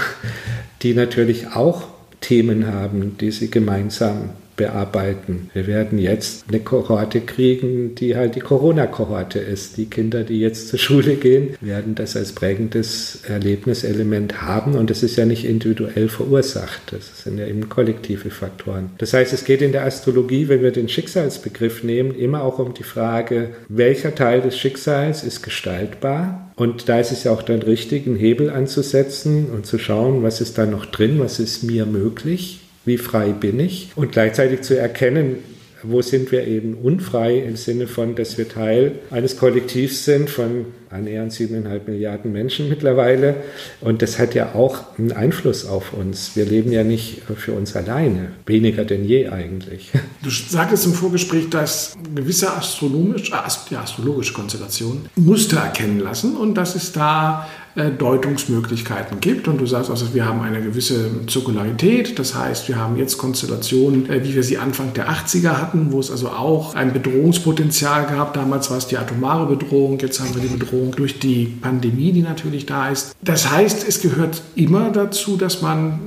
die 0.83 0.93
natürlich 0.93 1.47
auch 1.55 1.87
Themen 2.21 2.67
haben, 2.67 3.17
die 3.19 3.31
sie 3.31 3.49
gemeinsam 3.49 4.29
bearbeiten. 4.57 5.49
Wir 5.53 5.67
werden 5.67 5.99
jetzt 5.99 6.45
eine 6.49 6.59
Kohorte 6.59 7.21
kriegen, 7.21 7.95
die 7.95 8.17
halt 8.17 8.35
die 8.35 8.41
Corona-Kohorte 8.41 9.39
ist. 9.39 9.77
Die 9.77 9.85
Kinder, 9.85 10.23
die 10.23 10.41
jetzt 10.41 10.67
zur 10.67 10.79
Schule 10.79 11.15
gehen, 11.15 11.55
werden 11.61 11.95
das 11.95 12.17
als 12.17 12.33
prägendes 12.33 13.19
Erlebniselement 13.27 14.41
haben 14.41 14.73
und 14.75 14.91
es 14.91 15.03
ist 15.03 15.15
ja 15.15 15.25
nicht 15.25 15.45
individuell 15.45 16.09
verursacht. 16.09 16.81
Das 16.91 17.23
sind 17.23 17.37
ja 17.37 17.47
eben 17.47 17.69
kollektive 17.69 18.31
Faktoren. 18.31 18.89
Das 18.97 19.13
heißt, 19.13 19.31
es 19.31 19.45
geht 19.45 19.61
in 19.61 19.71
der 19.71 19.85
Astrologie, 19.85 20.49
wenn 20.49 20.61
wir 20.61 20.71
den 20.71 20.89
Schicksalsbegriff 20.89 21.83
nehmen, 21.83 22.13
immer 22.13 22.43
auch 22.43 22.59
um 22.59 22.73
die 22.73 22.83
Frage, 22.83 23.51
welcher 23.69 24.15
Teil 24.15 24.41
des 24.41 24.57
Schicksals 24.57 25.23
ist 25.23 25.43
gestaltbar 25.43 26.51
und 26.55 26.89
da 26.89 26.99
ist 26.99 27.11
es 27.11 27.23
ja 27.23 27.31
auch 27.31 27.43
dann 27.43 27.61
richtig, 27.61 28.07
einen 28.07 28.15
Hebel 28.15 28.49
anzusetzen 28.49 29.51
und 29.51 29.67
zu 29.67 29.77
schauen, 29.77 30.23
was 30.23 30.41
ist 30.41 30.57
da 30.57 30.65
noch 30.65 30.87
drin, 30.87 31.19
was 31.19 31.39
ist 31.39 31.63
mir 31.63 31.85
möglich 31.85 32.61
wie 32.87 32.97
frei 32.97 33.33
bin 33.33 33.59
ich? 33.59 33.89
Und 33.95 34.13
gleichzeitig 34.13 34.61
zu 34.61 34.77
erkennen, 34.77 35.37
wo 35.83 36.01
sind 36.01 36.31
wir 36.31 36.47
eben 36.47 36.73
unfrei 36.73 37.37
im 37.37 37.55
Sinne 37.55 37.85
von, 37.87 38.15
dass 38.15 38.37
wir 38.37 38.49
Teil 38.49 38.93
eines 39.11 39.37
Kollektivs 39.37 40.05
sind 40.05 40.29
von 40.29 40.65
annähernd 40.89 41.33
siebeneinhalb 41.33 41.87
Milliarden 41.87 42.31
Menschen 42.31 42.69
mittlerweile. 42.69 43.35
Und 43.81 44.01
das 44.01 44.19
hat 44.19 44.35
ja 44.35 44.55
auch 44.55 44.97
einen 44.97 45.11
Einfluss 45.11 45.65
auf 45.65 45.93
uns. 45.93 46.35
Wir 46.35 46.45
leben 46.45 46.71
ja 46.71 46.83
nicht 46.83 47.21
für 47.35 47.53
uns 47.53 47.75
alleine, 47.75 48.31
weniger 48.45 48.85
denn 48.85 49.05
je 49.05 49.29
eigentlich. 49.29 49.91
Du 50.23 50.31
sagtest 50.31 50.85
im 50.87 50.93
Vorgespräch, 50.93 51.49
dass 51.49 51.95
gewisse 52.15 52.51
astronomisch, 52.51 53.29
äh, 53.29 53.73
ja, 53.73 53.81
astrologische 53.81 54.33
Konstellationen 54.33 55.07
Muster 55.15 55.59
erkennen 55.59 55.99
lassen 55.99 56.35
und 56.35 56.55
dass 56.55 56.75
es 56.75 56.91
da 56.91 57.47
äh, 57.77 57.91
Deutungsmöglichkeiten 57.91 59.19
gibt. 59.19 59.47
Und 59.47 59.61
du 59.61 59.67
sagst 59.67 59.91
also, 59.91 60.13
wir 60.15 60.25
haben 60.25 60.41
eine 60.41 60.61
gewisse 60.61 61.11
Zirkularität. 61.27 62.17
Das 62.17 62.33
heißt, 62.33 62.67
wir 62.67 62.77
haben 62.77 62.97
jetzt 62.97 63.19
Konstellationen, 63.19 64.09
äh, 64.09 64.23
wie 64.23 64.33
wir 64.33 64.41
sie 64.41 64.57
Anfang 64.57 64.93
der 64.95 65.09
80er 65.09 65.61
hatten, 65.61 65.91
wo 65.91 65.99
es 65.99 66.09
also 66.09 66.29
auch 66.29 66.73
ein 66.73 66.91
Bedrohungspotenzial 66.91 68.07
gab. 68.07 68.33
Damals 68.33 68.71
war 68.71 68.77
es 68.77 68.87
die 68.87 68.97
atomare 68.97 69.45
Bedrohung, 69.45 69.99
jetzt 69.99 70.19
haben 70.19 70.33
wir 70.33 70.41
die 70.41 70.47
Bedrohung 70.47 70.76
Bedrohung 70.77 70.95
durch 70.95 71.19
die 71.19 71.57
Pandemie, 71.61 72.11
die 72.11 72.21
natürlich 72.21 72.65
da 72.65 72.89
ist. 72.89 73.15
Das 73.21 73.51
heißt, 73.51 73.87
es 73.87 74.01
gehört 74.01 74.41
immer 74.55 74.91
dazu, 74.91 75.37
dass 75.37 75.61
man 75.61 75.99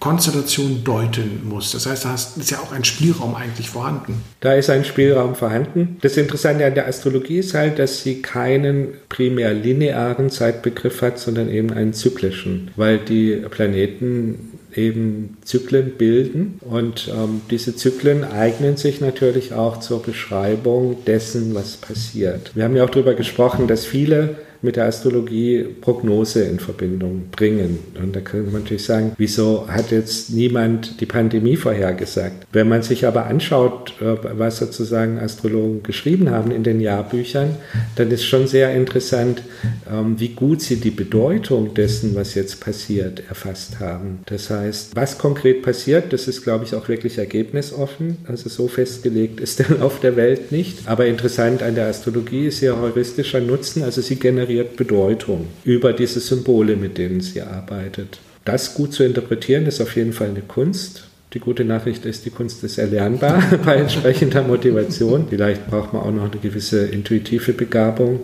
Konstellation 0.00 0.84
deuten 0.84 1.48
muss. 1.48 1.72
Das 1.72 1.86
heißt, 1.86 2.04
da 2.04 2.14
ist 2.14 2.50
ja 2.50 2.58
auch 2.58 2.70
ein 2.70 2.84
Spielraum 2.84 3.34
eigentlich 3.34 3.68
vorhanden. 3.68 4.22
Da 4.38 4.54
ist 4.54 4.70
ein 4.70 4.84
Spielraum 4.84 5.34
vorhanden. 5.34 5.96
Das 6.02 6.16
Interessante 6.16 6.64
an 6.64 6.74
der 6.74 6.86
Astrologie 6.86 7.38
ist 7.38 7.54
halt, 7.54 7.80
dass 7.80 8.02
sie 8.02 8.22
keinen 8.22 8.94
primär 9.08 9.52
linearen 9.54 10.30
Zeitbegriff 10.30 11.02
hat, 11.02 11.18
sondern 11.18 11.50
eben 11.50 11.72
einen 11.72 11.94
zyklischen, 11.94 12.70
weil 12.76 12.98
die 12.98 13.42
Planeten 13.50 14.57
eben 14.74 15.36
Zyklen 15.44 15.92
bilden 15.96 16.60
und 16.60 17.08
ähm, 17.08 17.40
diese 17.50 17.74
Zyklen 17.76 18.24
eignen 18.24 18.76
sich 18.76 19.00
natürlich 19.00 19.52
auch 19.52 19.80
zur 19.80 20.02
Beschreibung 20.02 21.04
dessen, 21.06 21.54
was 21.54 21.76
passiert. 21.76 22.52
Wir 22.54 22.64
haben 22.64 22.76
ja 22.76 22.84
auch 22.84 22.90
darüber 22.90 23.14
gesprochen, 23.14 23.66
dass 23.66 23.86
viele 23.86 24.36
mit 24.62 24.76
der 24.76 24.86
Astrologie 24.86 25.64
Prognose 25.80 26.42
in 26.44 26.58
Verbindung 26.58 27.26
bringen. 27.30 27.78
Und 28.02 28.14
da 28.14 28.20
könnte 28.20 28.50
man 28.50 28.62
natürlich 28.62 28.84
sagen, 28.84 29.12
wieso 29.16 29.68
hat 29.68 29.90
jetzt 29.90 30.30
niemand 30.30 31.00
die 31.00 31.06
Pandemie 31.06 31.56
vorhergesagt? 31.56 32.46
Wenn 32.52 32.68
man 32.68 32.82
sich 32.82 33.06
aber 33.06 33.26
anschaut, 33.26 33.94
äh, 34.00 34.16
was 34.36 34.58
sozusagen 34.58 35.18
Astrologen 35.18 35.82
geschrieben 35.82 36.30
haben 36.30 36.50
in 36.50 36.64
den 36.64 36.80
Jahrbüchern, 36.80 37.56
dann 37.96 38.10
ist 38.10 38.24
schon 38.24 38.46
sehr 38.46 38.74
interessant, 38.74 39.42
ähm, 39.90 40.18
wie 40.18 40.30
gut 40.30 40.60
sie 40.60 40.76
die 40.76 40.90
Bedeutung 40.90 41.74
dessen, 41.74 42.14
was 42.14 42.34
jetzt 42.34 42.60
passiert, 42.60 43.22
erfasst 43.28 43.80
haben. 43.80 44.20
Das 44.26 44.50
heißt, 44.50 44.96
was 44.96 45.18
konkret 45.18 45.62
passiert, 45.62 46.12
das 46.12 46.26
ist, 46.26 46.42
glaube 46.42 46.64
ich, 46.64 46.74
auch 46.74 46.88
wirklich 46.88 47.18
ergebnisoffen. 47.18 48.18
Also 48.26 48.48
so 48.48 48.66
festgelegt 48.66 49.40
ist 49.40 49.60
der 49.60 49.68
Lauf 49.78 50.00
der 50.00 50.16
Welt 50.16 50.50
nicht. 50.50 50.88
Aber 50.88 51.06
interessant 51.06 51.62
an 51.62 51.74
der 51.74 51.86
Astrologie 51.86 52.46
ist 52.46 52.62
ihr 52.62 52.78
heuristischer 52.78 53.40
Nutzen. 53.40 53.82
Also 53.84 54.00
sie 54.00 54.16
generiert 54.16 54.47
generiert 54.48 54.76
Bedeutung 54.76 55.46
über 55.64 55.92
diese 55.92 56.20
Symbole, 56.20 56.76
mit 56.76 56.96
denen 56.96 57.20
sie 57.20 57.42
arbeitet. 57.42 58.18
Das 58.44 58.74
gut 58.74 58.94
zu 58.94 59.04
interpretieren 59.04 59.66
ist 59.66 59.80
auf 59.80 59.94
jeden 59.94 60.14
Fall 60.14 60.28
eine 60.28 60.40
Kunst. 60.40 61.04
Die 61.34 61.40
gute 61.40 61.64
Nachricht 61.64 62.06
ist, 62.06 62.24
die 62.24 62.30
Kunst 62.30 62.64
ist 62.64 62.78
erlernbar 62.78 63.42
bei 63.64 63.76
entsprechender 63.76 64.42
Motivation. 64.42 65.26
Vielleicht 65.28 65.68
braucht 65.68 65.92
man 65.92 66.02
auch 66.02 66.10
noch 66.10 66.30
eine 66.30 66.40
gewisse 66.40 66.86
intuitive 66.86 67.52
Begabung 67.52 68.20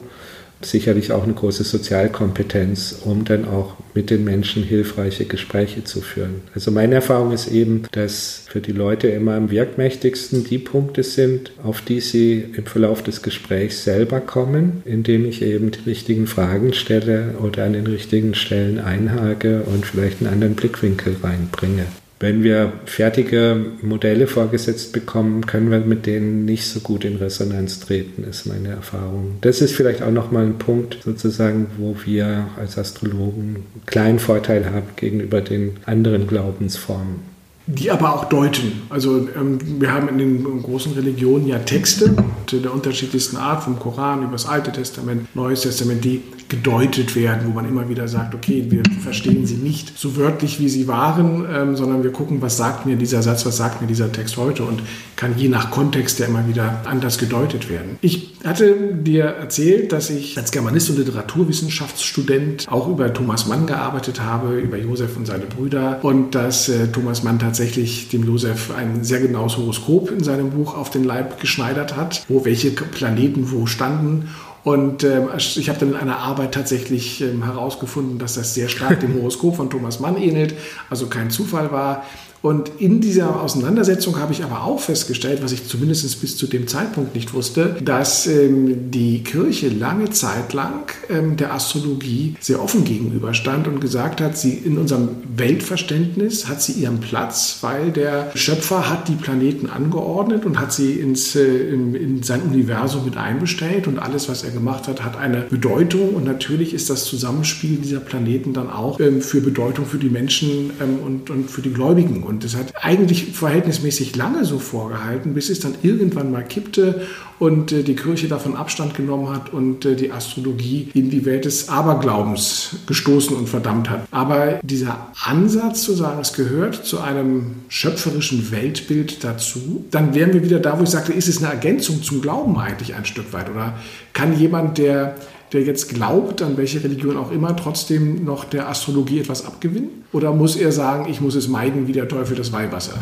sicherlich 0.62 1.12
auch 1.12 1.24
eine 1.24 1.34
große 1.34 1.64
Sozialkompetenz, 1.64 3.00
um 3.04 3.24
dann 3.24 3.46
auch 3.46 3.76
mit 3.94 4.10
den 4.10 4.24
Menschen 4.24 4.62
hilfreiche 4.62 5.24
Gespräche 5.24 5.84
zu 5.84 6.00
führen. 6.00 6.42
Also 6.54 6.70
meine 6.70 6.96
Erfahrung 6.96 7.32
ist 7.32 7.48
eben, 7.48 7.82
dass 7.92 8.44
für 8.48 8.60
die 8.60 8.72
Leute 8.72 9.08
immer 9.08 9.34
am 9.34 9.50
wirkmächtigsten 9.50 10.44
die 10.44 10.58
Punkte 10.58 11.02
sind, 11.02 11.52
auf 11.62 11.80
die 11.80 12.00
sie 12.00 12.44
im 12.56 12.66
Verlauf 12.66 13.02
des 13.02 13.22
Gesprächs 13.22 13.84
selber 13.84 14.20
kommen, 14.20 14.82
indem 14.84 15.26
ich 15.26 15.42
eben 15.42 15.70
die 15.70 15.88
richtigen 15.90 16.26
Fragen 16.26 16.72
stelle 16.72 17.34
oder 17.42 17.64
an 17.64 17.74
den 17.74 17.86
richtigen 17.86 18.34
Stellen 18.34 18.78
einhake 18.78 19.62
und 19.62 19.86
vielleicht 19.86 20.20
einen 20.20 20.32
anderen 20.32 20.54
Blickwinkel 20.54 21.16
reinbringe. 21.22 21.86
Wenn 22.20 22.42
wir 22.42 22.72
fertige 22.86 23.56
Modelle 23.82 24.26
vorgesetzt 24.26 24.92
bekommen, 24.92 25.46
können 25.46 25.70
wir 25.70 25.80
mit 25.80 26.06
denen 26.06 26.44
nicht 26.44 26.66
so 26.66 26.80
gut 26.80 27.04
in 27.04 27.16
Resonanz 27.16 27.80
treten, 27.80 28.24
ist 28.24 28.46
meine 28.46 28.68
Erfahrung. 28.68 29.38
Das 29.40 29.60
ist 29.60 29.74
vielleicht 29.74 30.02
auch 30.02 30.10
nochmal 30.10 30.44
ein 30.44 30.58
Punkt 30.58 30.98
sozusagen, 31.04 31.66
wo 31.76 31.96
wir 32.04 32.46
als 32.56 32.78
Astrologen 32.78 33.56
einen 33.56 33.82
kleinen 33.86 34.18
Vorteil 34.18 34.66
haben 34.66 34.88
gegenüber 34.96 35.40
den 35.40 35.76
anderen 35.86 36.26
Glaubensformen 36.26 37.34
die 37.66 37.90
aber 37.90 38.14
auch 38.14 38.24
deuten. 38.26 38.82
Also 38.90 39.26
ähm, 39.36 39.58
wir 39.80 39.92
haben 39.92 40.08
in 40.08 40.18
den 40.18 40.62
großen 40.62 40.92
Religionen 40.92 41.46
ja 41.46 41.58
Texte 41.58 42.14
der 42.52 42.72
unterschiedlichsten 42.72 43.36
Art, 43.36 43.64
vom 43.64 43.78
Koran 43.78 44.22
über 44.22 44.32
das 44.32 44.46
Alte 44.46 44.70
Testament, 44.70 45.34
Neues 45.34 45.62
Testament, 45.62 46.04
die 46.04 46.22
gedeutet 46.48 47.16
werden, 47.16 47.48
wo 47.48 47.50
man 47.50 47.68
immer 47.68 47.88
wieder 47.88 48.08
sagt, 48.08 48.34
okay, 48.34 48.66
wir 48.68 48.82
verstehen 49.02 49.46
sie 49.46 49.56
nicht 49.56 49.98
so 49.98 50.16
wörtlich, 50.16 50.60
wie 50.60 50.68
sie 50.68 50.88
waren, 50.88 51.46
ähm, 51.52 51.76
sondern 51.76 52.02
wir 52.02 52.12
gucken, 52.12 52.42
was 52.42 52.56
sagt 52.56 52.86
mir 52.86 52.96
dieser 52.96 53.22
Satz, 53.22 53.46
was 53.46 53.56
sagt 53.56 53.80
mir 53.80 53.86
dieser 53.86 54.12
Text 54.12 54.36
heute 54.36 54.64
und 54.64 54.82
kann 55.16 55.34
je 55.36 55.48
nach 55.48 55.70
Kontext 55.70 56.18
ja 56.18 56.26
immer 56.26 56.46
wieder 56.48 56.82
anders 56.84 57.18
gedeutet 57.18 57.70
werden. 57.70 57.98
Ich 58.00 58.34
hatte 58.44 58.94
dir 58.94 59.24
erzählt, 59.24 59.92
dass 59.92 60.10
ich 60.10 60.36
als 60.36 60.50
Germanist 60.50 60.90
und 60.90 60.98
Literaturwissenschaftsstudent 60.98 62.66
auch 62.68 62.88
über 62.88 63.12
Thomas 63.12 63.46
Mann 63.46 63.66
gearbeitet 63.66 64.20
habe, 64.20 64.58
über 64.58 64.76
Josef 64.76 65.16
und 65.16 65.26
seine 65.26 65.46
Brüder 65.46 66.00
und 66.02 66.34
dass 66.34 66.68
äh, 66.68 66.88
Thomas 66.88 67.22
Mann 67.22 67.38
tatsächlich 67.38 68.08
dem 68.08 68.24
Josef 68.24 68.70
ein 68.76 69.04
sehr 69.04 69.20
genaues 69.20 69.56
Horoskop 69.56 70.10
in 70.10 70.22
seinem 70.22 70.50
Buch 70.50 70.76
auf 70.76 70.90
den 70.90 71.04
Leib 71.04 71.40
geschneidert 71.40 71.96
hat, 71.96 72.24
wo 72.28 72.44
welche 72.44 72.70
Planeten 72.70 73.50
wo 73.50 73.66
standen 73.66 74.28
und 74.64 75.04
äh, 75.04 75.22
ich 75.36 75.68
habe 75.68 75.78
dann 75.78 75.90
in 75.90 75.96
einer 75.96 76.18
Arbeit 76.18 76.52
tatsächlich 76.52 77.20
ähm, 77.20 77.44
herausgefunden, 77.44 78.18
dass 78.18 78.34
das 78.34 78.54
sehr 78.54 78.68
stark 78.68 79.00
dem 79.00 79.14
Horoskop 79.20 79.56
von 79.56 79.68
Thomas 79.68 80.00
Mann 80.00 80.16
ähnelt, 80.16 80.54
also 80.88 81.06
kein 81.06 81.30
Zufall 81.30 81.70
war. 81.70 82.04
Und 82.44 82.72
in 82.78 83.00
dieser 83.00 83.40
Auseinandersetzung 83.40 84.18
habe 84.18 84.34
ich 84.34 84.44
aber 84.44 84.64
auch 84.64 84.78
festgestellt, 84.78 85.42
was 85.42 85.52
ich 85.52 85.66
zumindest 85.66 86.20
bis 86.20 86.36
zu 86.36 86.46
dem 86.46 86.66
Zeitpunkt 86.68 87.14
nicht 87.14 87.32
wusste, 87.32 87.74
dass 87.82 88.26
ähm, 88.26 88.90
die 88.90 89.24
Kirche 89.24 89.70
lange 89.70 90.10
Zeit 90.10 90.52
lang 90.52 90.92
ähm, 91.08 91.38
der 91.38 91.54
Astrologie 91.54 92.34
sehr 92.40 92.62
offen 92.62 92.84
gegenüberstand 92.84 93.66
und 93.66 93.80
gesagt 93.80 94.20
hat, 94.20 94.36
sie 94.36 94.52
in 94.52 94.76
unserem 94.76 95.08
Weltverständnis 95.34 96.46
hat 96.46 96.60
sie 96.60 96.72
ihren 96.72 97.00
Platz, 97.00 97.60
weil 97.62 97.92
der 97.92 98.30
Schöpfer 98.34 98.90
hat 98.90 99.08
die 99.08 99.14
Planeten 99.14 99.70
angeordnet 99.70 100.44
und 100.44 100.60
hat 100.60 100.70
sie 100.70 101.00
ins, 101.00 101.34
äh, 101.36 101.46
in, 101.46 101.94
in 101.94 102.22
sein 102.22 102.42
Universum 102.42 103.06
mit 103.06 103.16
einbestellt 103.16 103.86
und 103.86 103.98
alles, 103.98 104.28
was 104.28 104.44
er 104.44 104.50
gemacht 104.50 104.86
hat, 104.86 105.02
hat 105.02 105.16
eine 105.16 105.40
Bedeutung 105.40 106.10
und 106.10 106.26
natürlich 106.26 106.74
ist 106.74 106.90
das 106.90 107.06
Zusammenspiel 107.06 107.78
dieser 107.78 108.00
Planeten 108.00 108.52
dann 108.52 108.68
auch 108.68 109.00
ähm, 109.00 109.22
für 109.22 109.40
Bedeutung 109.40 109.86
für 109.86 109.96
die 109.96 110.10
Menschen 110.10 110.72
ähm, 110.82 110.98
und, 111.02 111.30
und 111.30 111.50
für 111.50 111.62
die 111.62 111.72
Gläubigen. 111.72 112.22
Und 112.22 112.33
das 112.42 112.56
hat 112.56 112.72
eigentlich 112.82 113.32
verhältnismäßig 113.32 114.16
lange 114.16 114.44
so 114.44 114.58
vorgehalten, 114.58 115.34
bis 115.34 115.50
es 115.50 115.60
dann 115.60 115.74
irgendwann 115.82 116.32
mal 116.32 116.42
kippte 116.42 117.06
und 117.38 117.72
äh, 117.72 117.82
die 117.82 117.94
Kirche 117.96 118.28
davon 118.28 118.56
Abstand 118.56 118.94
genommen 118.94 119.28
hat 119.28 119.52
und 119.52 119.84
äh, 119.84 119.94
die 119.94 120.10
Astrologie 120.10 120.90
in 120.94 121.10
die 121.10 121.24
Welt 121.24 121.44
des 121.44 121.68
Aberglaubens 121.68 122.76
gestoßen 122.86 123.36
und 123.36 123.48
verdammt 123.48 123.90
hat. 123.90 124.06
Aber 124.10 124.60
dieser 124.62 125.08
Ansatz 125.24 125.82
zu 125.82 125.92
sagen, 125.92 126.20
es 126.20 126.32
gehört 126.32 126.86
zu 126.86 127.00
einem 127.00 127.56
schöpferischen 127.68 128.50
Weltbild 128.50 129.22
dazu, 129.22 129.84
dann 129.90 130.14
wären 130.14 130.32
wir 130.32 130.42
wieder 130.42 130.60
da, 130.60 130.78
wo 130.78 130.82
ich 130.82 130.90
sagte, 130.90 131.12
ist 131.12 131.28
es 131.28 131.38
eine 131.38 131.52
Ergänzung 131.52 132.02
zum 132.02 132.22
Glauben 132.22 132.58
eigentlich 132.58 132.94
ein 132.94 133.04
Stück 133.04 133.32
weit? 133.32 133.50
Oder 133.50 133.74
kann 134.12 134.38
jemand, 134.38 134.78
der 134.78 135.16
der 135.54 135.62
jetzt 135.62 135.94
glaubt, 135.94 136.42
an 136.42 136.56
welche 136.56 136.82
Religion 136.84 137.16
auch 137.16 137.30
immer, 137.30 137.56
trotzdem 137.56 138.24
noch 138.24 138.44
der 138.44 138.68
Astrologie 138.68 139.20
etwas 139.20 139.46
abgewinnen? 139.46 140.04
Oder 140.12 140.32
muss 140.32 140.56
er 140.56 140.72
sagen, 140.72 141.10
ich 141.10 141.20
muss 141.20 141.34
es 141.34 141.48
meiden 141.48 141.88
wie 141.88 141.92
der 141.92 142.08
Teufel 142.08 142.36
das 142.36 142.52
Weihwasser? 142.52 142.98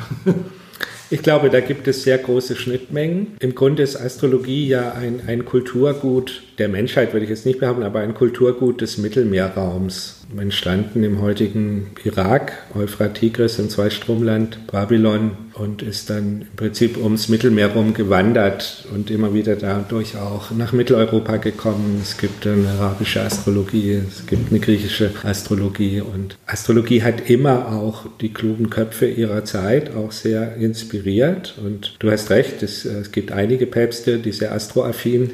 Ich 1.10 1.22
glaube, 1.22 1.50
da 1.50 1.60
gibt 1.60 1.86
es 1.88 2.04
sehr 2.04 2.16
große 2.16 2.56
Schnittmengen. 2.56 3.36
Im 3.40 3.54
Grunde 3.54 3.82
ist 3.82 3.96
Astrologie 3.96 4.66
ja 4.66 4.92
ein, 4.92 5.20
ein 5.26 5.44
Kulturgut 5.44 6.42
der 6.56 6.70
Menschheit, 6.70 7.12
würde 7.12 7.24
ich 7.24 7.30
jetzt 7.30 7.44
nicht 7.44 7.60
behaupten, 7.60 7.82
aber 7.82 8.00
ein 8.00 8.14
Kulturgut 8.14 8.80
des 8.80 8.96
Mittelmeerraums 8.96 10.21
entstanden 10.38 11.04
im 11.04 11.20
heutigen 11.20 11.90
Irak, 12.04 12.52
Euphrat, 12.74 13.14
Tigris 13.14 13.58
im 13.58 13.68
Zweistromland, 13.68 14.66
Babylon 14.66 15.32
und 15.54 15.82
ist 15.82 16.10
dann 16.10 16.42
im 16.42 16.56
Prinzip 16.56 16.96
ums 16.96 17.28
Mittelmeer 17.28 17.68
rum 17.68 17.94
gewandert 17.94 18.86
und 18.92 19.10
immer 19.10 19.34
wieder 19.34 19.56
dadurch 19.56 20.16
auch 20.16 20.50
nach 20.50 20.72
Mitteleuropa 20.72 21.36
gekommen. 21.36 22.00
Es 22.02 22.16
gibt 22.16 22.46
eine 22.46 22.68
arabische 22.68 23.22
Astrologie, 23.22 24.00
es 24.06 24.26
gibt 24.26 24.50
eine 24.50 24.60
griechische 24.60 25.10
Astrologie 25.22 26.00
und 26.00 26.36
Astrologie 26.46 27.02
hat 27.02 27.28
immer 27.28 27.72
auch 27.72 28.06
die 28.20 28.32
klugen 28.32 28.70
Köpfe 28.70 29.06
ihrer 29.06 29.44
Zeit 29.44 29.94
auch 29.94 30.12
sehr 30.12 30.56
inspiriert 30.56 31.54
und 31.62 31.96
du 31.98 32.10
hast 32.10 32.30
recht, 32.30 32.62
es, 32.62 32.84
es 32.84 33.12
gibt 33.12 33.32
einige 33.32 33.66
Päpste, 33.66 34.18
die 34.18 34.32
sehr 34.32 34.52
astroaffin 34.52 35.30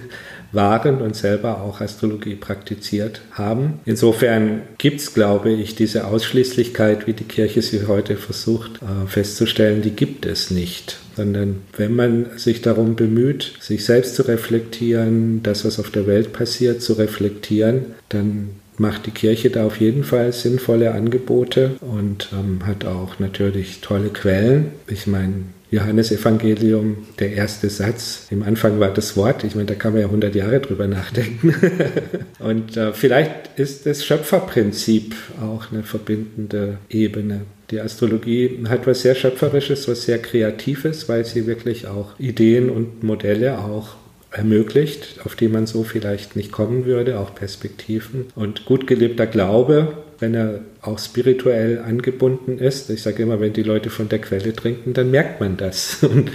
waren 0.52 1.00
und 1.02 1.14
selber 1.14 1.62
auch 1.62 1.80
Astrologie 1.80 2.34
praktiziert 2.34 3.20
haben. 3.32 3.80
Insofern 3.84 4.62
gibt 4.78 5.00
es, 5.00 5.14
glaube 5.14 5.50
ich, 5.50 5.74
diese 5.74 6.06
Ausschließlichkeit, 6.06 7.06
wie 7.06 7.12
die 7.12 7.24
Kirche 7.24 7.62
sie 7.62 7.86
heute 7.86 8.16
versucht 8.16 8.80
äh, 8.82 9.06
festzustellen, 9.06 9.82
die 9.82 9.90
gibt 9.90 10.26
es 10.26 10.50
nicht. 10.50 10.98
Sondern 11.16 11.62
wenn 11.76 11.94
man 11.94 12.26
sich 12.36 12.62
darum 12.62 12.94
bemüht, 12.94 13.54
sich 13.60 13.84
selbst 13.84 14.14
zu 14.14 14.22
reflektieren, 14.22 15.42
das, 15.42 15.64
was 15.64 15.80
auf 15.80 15.90
der 15.90 16.06
Welt 16.06 16.32
passiert, 16.32 16.80
zu 16.80 16.92
reflektieren, 16.94 17.86
dann 18.08 18.50
macht 18.78 19.06
die 19.06 19.10
Kirche 19.10 19.50
da 19.50 19.66
auf 19.66 19.80
jeden 19.80 20.04
Fall 20.04 20.32
sinnvolle 20.32 20.92
Angebote 20.92 21.72
und 21.80 22.28
ähm, 22.32 22.66
hat 22.66 22.84
auch 22.84 23.18
natürlich 23.18 23.80
tolle 23.80 24.08
Quellen. 24.08 24.72
Ich 24.86 25.06
meine, 25.06 25.44
Johannesevangelium, 25.70 27.08
der 27.18 27.32
erste 27.32 27.68
Satz. 27.68 28.26
Im 28.30 28.42
Anfang 28.42 28.80
war 28.80 28.90
das 28.90 29.16
Wort. 29.16 29.44
Ich 29.44 29.54
meine, 29.54 29.66
da 29.66 29.74
kann 29.74 29.92
man 29.92 30.00
ja 30.00 30.06
100 30.06 30.34
Jahre 30.34 30.60
drüber 30.60 30.86
nachdenken. 30.86 31.54
Und 32.38 32.76
äh, 32.76 32.92
vielleicht 32.94 33.58
ist 33.58 33.84
das 33.84 34.04
Schöpferprinzip 34.04 35.14
auch 35.42 35.70
eine 35.70 35.82
verbindende 35.82 36.78
Ebene. 36.88 37.42
Die 37.70 37.80
Astrologie 37.80 38.64
hat 38.66 38.86
was 38.86 39.02
sehr 39.02 39.14
Schöpferisches, 39.14 39.88
was 39.88 40.04
sehr 40.04 40.18
Kreatives, 40.18 41.06
weil 41.08 41.26
sie 41.26 41.46
wirklich 41.46 41.86
auch 41.86 42.18
Ideen 42.18 42.70
und 42.70 43.02
Modelle 43.02 43.58
auch 43.58 43.96
ermöglicht, 44.30 45.20
auf 45.24 45.36
die 45.36 45.48
man 45.48 45.66
so 45.66 45.84
vielleicht 45.84 46.36
nicht 46.36 46.52
kommen 46.52 46.84
würde, 46.84 47.18
auch 47.18 47.34
Perspektiven. 47.34 48.26
Und 48.34 48.64
gut 48.64 48.86
gelebter 48.86 49.26
Glaube, 49.26 49.98
wenn 50.18 50.34
er 50.34 50.60
auch 50.88 50.98
spirituell 50.98 51.78
angebunden 51.78 52.58
ist. 52.58 52.90
Ich 52.90 53.02
sage 53.02 53.22
immer, 53.22 53.40
wenn 53.40 53.52
die 53.52 53.62
Leute 53.62 53.90
von 53.90 54.08
der 54.08 54.20
Quelle 54.20 54.54
trinken, 54.54 54.92
dann 54.92 55.10
merkt 55.10 55.40
man 55.40 55.56
das. 55.56 55.98
Und 56.02 56.30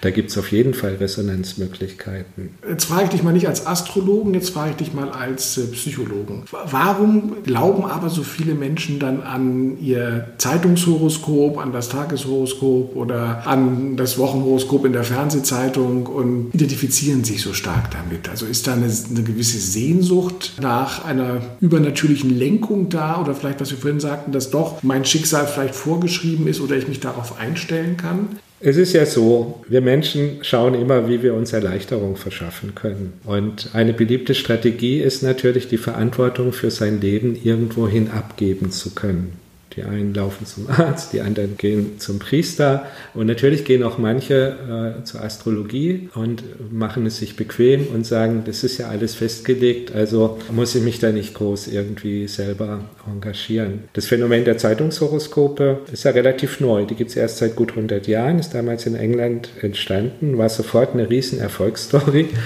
da 0.00 0.10
gibt 0.10 0.30
es 0.30 0.38
auf 0.38 0.50
jeden 0.52 0.74
Fall 0.74 0.94
Resonanzmöglichkeiten. 0.94 2.50
Jetzt 2.68 2.86
frage 2.86 3.04
ich 3.04 3.10
dich 3.10 3.22
mal 3.22 3.32
nicht 3.32 3.48
als 3.48 3.66
Astrologen, 3.66 4.34
jetzt 4.34 4.50
frage 4.50 4.70
ich 4.70 4.76
dich 4.76 4.94
mal 4.94 5.10
als 5.10 5.58
äh, 5.58 5.66
Psychologen. 5.68 6.44
Warum 6.50 7.42
glauben 7.44 7.84
aber 7.84 8.08
so 8.08 8.22
viele 8.22 8.54
Menschen 8.54 8.98
dann 8.98 9.22
an 9.22 9.78
ihr 9.80 10.28
Zeitungshoroskop, 10.38 11.58
an 11.58 11.72
das 11.72 11.88
Tageshoroskop 11.88 12.96
oder 12.96 13.46
an 13.46 13.96
das 13.96 14.18
Wochenhoroskop 14.18 14.84
in 14.84 14.92
der 14.92 15.04
Fernsehzeitung 15.04 16.06
und 16.06 16.50
identifizieren 16.54 17.24
sich 17.24 17.42
so 17.42 17.52
stark 17.52 17.90
damit? 17.90 18.28
Also 18.28 18.46
ist 18.46 18.66
da 18.66 18.72
eine, 18.74 18.86
eine 18.86 19.22
gewisse 19.22 19.58
Sehnsucht 19.58 20.54
nach 20.60 21.04
einer 21.04 21.40
übernatürlichen 21.60 22.36
Lenkung 22.36 22.88
da 22.88 23.20
oder 23.20 23.34
vielleicht, 23.34 23.60
was 23.60 23.70
wir 23.70 23.78
vorhin 23.78 23.97
sagten, 24.00 24.32
dass 24.32 24.50
doch 24.50 24.82
mein 24.82 25.04
Schicksal 25.04 25.46
vielleicht 25.46 25.74
vorgeschrieben 25.74 26.46
ist 26.46 26.60
oder 26.60 26.76
ich 26.76 26.88
mich 26.88 27.00
darauf 27.00 27.38
einstellen 27.38 27.96
kann? 27.96 28.38
Es 28.60 28.76
ist 28.76 28.92
ja 28.92 29.06
so, 29.06 29.62
wir 29.68 29.80
Menschen 29.80 30.38
schauen 30.42 30.74
immer, 30.74 31.08
wie 31.08 31.22
wir 31.22 31.34
uns 31.34 31.52
Erleichterung 31.52 32.16
verschaffen 32.16 32.74
können. 32.74 33.12
Und 33.24 33.70
eine 33.72 33.92
beliebte 33.92 34.34
Strategie 34.34 35.00
ist 35.00 35.22
natürlich, 35.22 35.68
die 35.68 35.78
Verantwortung 35.78 36.52
für 36.52 36.72
sein 36.72 37.00
Leben 37.00 37.38
irgendwohin 37.40 38.10
abgeben 38.10 38.72
zu 38.72 38.90
können. 38.90 39.34
Die 39.78 39.84
einen 39.84 40.12
laufen 40.12 40.44
zum 40.44 40.68
Arzt, 40.68 41.12
die 41.12 41.20
anderen 41.20 41.56
gehen 41.56 42.00
zum 42.00 42.18
Priester 42.18 42.86
und 43.14 43.28
natürlich 43.28 43.64
gehen 43.64 43.84
auch 43.84 43.96
manche 43.96 44.96
äh, 44.98 45.04
zur 45.04 45.22
Astrologie 45.22 46.08
und 46.16 46.42
machen 46.72 47.06
es 47.06 47.18
sich 47.18 47.36
bequem 47.36 47.86
und 47.94 48.04
sagen, 48.04 48.42
das 48.44 48.64
ist 48.64 48.78
ja 48.78 48.88
alles 48.88 49.14
festgelegt, 49.14 49.94
also 49.94 50.38
muss 50.50 50.74
ich 50.74 50.82
mich 50.82 50.98
da 50.98 51.12
nicht 51.12 51.34
groß 51.34 51.68
irgendwie 51.68 52.26
selber 52.26 52.80
engagieren. 53.06 53.84
Das 53.92 54.06
Phänomen 54.06 54.44
der 54.44 54.58
Zeitungshoroskope 54.58 55.78
ist 55.92 56.02
ja 56.02 56.10
relativ 56.10 56.58
neu. 56.58 56.84
Die 56.84 56.96
gibt 56.96 57.10
es 57.10 57.16
erst 57.16 57.38
seit 57.38 57.54
gut 57.54 57.70
100 57.70 58.08
Jahren, 58.08 58.40
ist 58.40 58.54
damals 58.54 58.84
in 58.84 58.96
England 58.96 59.50
entstanden, 59.60 60.38
war 60.38 60.48
sofort 60.48 60.94
eine 60.94 61.08
riesen 61.08 61.38
Erfolgsstory. 61.38 62.30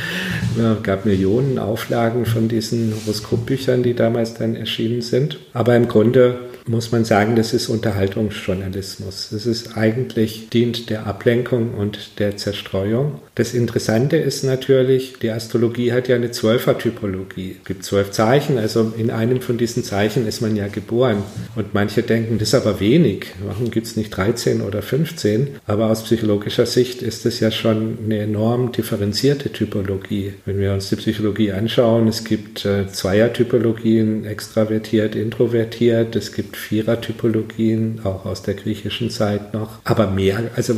Es 0.59 0.83
gab 0.83 1.07
Millionen 1.07 1.59
Auflagen 1.59 2.27
von 2.27 2.47
diesen 2.47 2.93
Horoskopbüchern, 2.95 3.83
die 3.83 3.95
damals 3.95 4.35
dann 4.35 4.55
erschienen 4.55 5.01
sind. 5.01 5.39
Aber 5.55 5.75
im 5.77 5.89
Grunde 5.89 6.39
muss 6.67 6.93
man 6.93 7.05
sagen, 7.05 7.37
das 7.37 7.53
ist 7.53 7.69
Unterhaltungsjournalismus. 7.69 9.31
Das 9.33 9.47
ist 9.47 9.77
eigentlich 9.77 10.49
dient 10.51 10.91
der 10.91 11.07
Ablenkung 11.07 11.75
und 11.75 12.19
der 12.19 12.37
Zerstreuung. 12.37 13.21
Das 13.35 13.55
Interessante 13.55 14.17
ist 14.17 14.45
natürlich, 14.45 15.15
die 15.21 15.31
Astrologie 15.31 15.93
hat 15.93 16.09
ja 16.09 16.17
eine 16.17 16.31
Zwölfer-Typologie. 16.31 17.57
Es 17.59 17.65
gibt 17.67 17.85
zwölf 17.85 18.11
Zeichen, 18.11 18.59
also 18.59 18.93
in 18.97 19.11
einem 19.11 19.41
von 19.41 19.57
diesen 19.57 19.83
Zeichen 19.85 20.27
ist 20.27 20.43
man 20.43 20.55
ja 20.55 20.69
geboren. 20.69 21.23
Und 21.57 21.73
manche 21.75 22.03
denken, 22.03 22.39
das 22.39 22.49
ist 22.49 22.55
aber 22.55 22.79
wenig. 22.79 23.27
Warum 23.45 23.71
gibt 23.71 23.87
es 23.87 23.97
nicht 23.97 24.11
13 24.11 24.61
oder 24.61 24.83
15? 24.83 25.49
Aber 25.67 25.91
aus 25.91 26.05
psychologischer 26.05 26.67
Sicht 26.67 27.03
ist 27.03 27.25
es 27.25 27.41
ja 27.41 27.51
schon 27.51 27.99
eine 28.05 28.19
enorm 28.19 28.71
differenzierte 28.71 29.51
Typologie. 29.51 30.35
Wenn 30.45 30.59
wir 30.59 30.75
uns 30.75 30.91
die 30.91 30.97
Psychologie 30.97 31.53
anschauen, 31.53 32.09
es 32.09 32.25
gibt 32.25 32.67
äh, 32.67 32.87
Zweier-Typologien, 32.87 34.27
extravertiert, 34.27 35.17
introvertiert, 35.17 36.15
es 36.17 36.33
gibt 36.33 36.52
Vierer-Typologien, 36.57 38.01
auch 38.05 38.25
aus 38.25 38.43
der 38.43 38.55
griechischen 38.55 39.11
Zeit 39.11 39.55
noch. 39.55 39.79
Aber 39.85 40.07
mehr, 40.09 40.51
also 40.57 40.75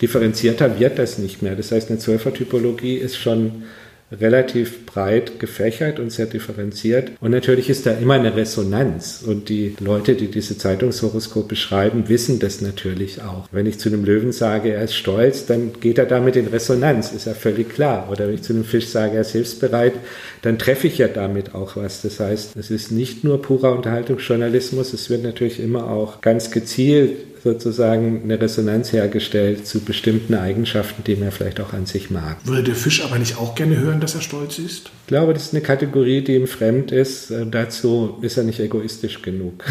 differenzierter 0.00 0.78
wird 0.78 0.98
das 0.98 1.18
nicht 1.18 1.42
mehr. 1.42 1.56
Das 1.56 1.72
heißt, 1.72 1.90
eine 1.90 1.98
Zwölfer-Typologie 1.98 2.96
ist 2.96 3.16
schon 3.16 3.64
relativ 4.12 4.86
breit 4.86 5.40
gefächert 5.40 5.98
und 5.98 6.10
sehr 6.10 6.26
differenziert. 6.26 7.12
Und 7.20 7.32
natürlich 7.32 7.68
ist 7.68 7.86
da 7.86 7.92
immer 7.92 8.14
eine 8.14 8.36
Resonanz. 8.36 9.22
Und 9.26 9.48
die 9.48 9.74
Leute, 9.80 10.14
die 10.14 10.28
diese 10.28 10.56
Zeitungshoroskope 10.56 11.56
schreiben, 11.56 12.08
wissen 12.08 12.38
das 12.38 12.60
natürlich 12.60 13.22
auch. 13.22 13.48
Wenn 13.50 13.66
ich 13.66 13.78
zu 13.78 13.88
einem 13.88 14.04
Löwen 14.04 14.32
sage, 14.32 14.72
er 14.72 14.82
ist 14.82 14.94
stolz, 14.94 15.46
dann 15.46 15.72
geht 15.80 15.98
er 15.98 16.06
damit 16.06 16.36
in 16.36 16.46
Resonanz, 16.46 17.12
ist 17.12 17.26
ja 17.26 17.34
völlig 17.34 17.68
klar. 17.68 18.08
Oder 18.10 18.28
wenn 18.28 18.34
ich 18.34 18.42
zu 18.42 18.52
einem 18.52 18.64
Fisch 18.64 18.86
sage, 18.88 19.16
er 19.16 19.22
ist 19.22 19.32
hilfsbereit, 19.32 19.94
dann 20.42 20.58
treffe 20.58 20.86
ich 20.86 20.98
ja 20.98 21.08
damit 21.08 21.54
auch 21.54 21.76
was. 21.76 22.02
Das 22.02 22.20
heißt, 22.20 22.56
es 22.56 22.70
ist 22.70 22.92
nicht 22.92 23.24
nur 23.24 23.42
purer 23.42 23.74
Unterhaltungsjournalismus, 23.74 24.92
es 24.92 25.10
wird 25.10 25.24
natürlich 25.24 25.58
immer 25.58 25.90
auch 25.90 26.20
ganz 26.20 26.50
gezielt 26.52 27.35
sozusagen 27.46 28.22
eine 28.24 28.40
Resonanz 28.40 28.92
hergestellt 28.92 29.66
zu 29.66 29.80
bestimmten 29.80 30.34
Eigenschaften, 30.34 31.04
die 31.04 31.14
man 31.14 31.30
vielleicht 31.30 31.60
auch 31.60 31.72
an 31.72 31.86
sich 31.86 32.10
mag. 32.10 32.38
Würde 32.44 32.64
der 32.64 32.74
Fisch 32.74 33.04
aber 33.04 33.18
nicht 33.18 33.38
auch 33.38 33.54
gerne 33.54 33.76
hören, 33.78 34.00
dass 34.00 34.14
er 34.16 34.20
stolz 34.20 34.58
ist? 34.58 34.90
Ich 35.02 35.06
glaube, 35.06 35.32
das 35.32 35.44
ist 35.44 35.54
eine 35.54 35.62
Kategorie, 35.62 36.22
die 36.22 36.34
ihm 36.34 36.48
fremd 36.48 36.90
ist. 36.90 37.30
Äh, 37.30 37.46
dazu 37.48 38.18
ist 38.22 38.36
er 38.36 38.42
nicht 38.42 38.58
egoistisch 38.58 39.22
genug. 39.22 39.64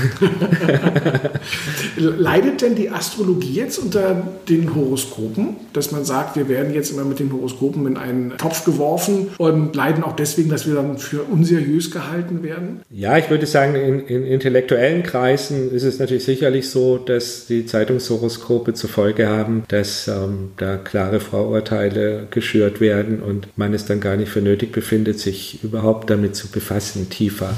Leidet 1.98 2.62
denn 2.62 2.76
die 2.76 2.90
Astrologie 2.90 3.54
jetzt 3.54 3.78
unter 3.78 4.26
den 4.48 4.74
Horoskopen, 4.74 5.58
dass 5.74 5.92
man 5.92 6.06
sagt, 6.06 6.38
wir 6.38 6.48
werden 6.48 6.74
jetzt 6.74 6.92
immer 6.92 7.04
mit 7.04 7.20
den 7.20 7.34
Horoskopen 7.34 7.86
in 7.86 7.98
einen 7.98 8.38
Topf 8.38 8.64
geworfen 8.64 9.28
und 9.38 9.76
leiden 9.76 10.06
auch 10.06 10.16
deswegen, 10.16 10.50
dass 10.50 10.66
wir 10.68 10.76
dann 10.76 10.98
für 10.98 11.24
unseriös 11.24 11.92
gehalten 11.92 12.42
werden? 12.42 12.82
Ja, 12.90 13.18
ich 13.18 13.30
würde 13.30 13.46
sagen, 13.46 13.76
in, 13.76 14.00
in 14.08 14.26
intellektuellen 14.26 15.04
Kreisen 15.04 15.74
ist 15.74 15.84
es 15.84 16.00
natürlich 16.00 16.24
sicherlich 16.24 16.70
so, 16.70 16.98
dass 16.98 17.48
die 17.48 17.65
Zeitungshoroskope 17.66 18.74
zur 18.74 18.90
Folge 18.90 19.28
haben, 19.28 19.64
dass 19.68 20.08
ähm, 20.08 20.52
da 20.58 20.78
klare 20.78 21.20
Vorurteile 21.20 22.28
geschürt 22.32 22.82
werden 22.82 23.22
und 23.22 23.48
man 23.58 23.74
es 23.74 23.86
dann 23.86 24.00
gar 24.00 24.16
nicht 24.16 24.30
für 24.30 24.42
nötig 24.42 24.72
befindet, 24.72 25.20
sich 25.20 25.64
überhaupt 25.64 26.10
damit 26.10 26.36
zu 26.36 26.48
befassen, 26.48 27.10
tiefer. 27.10 27.56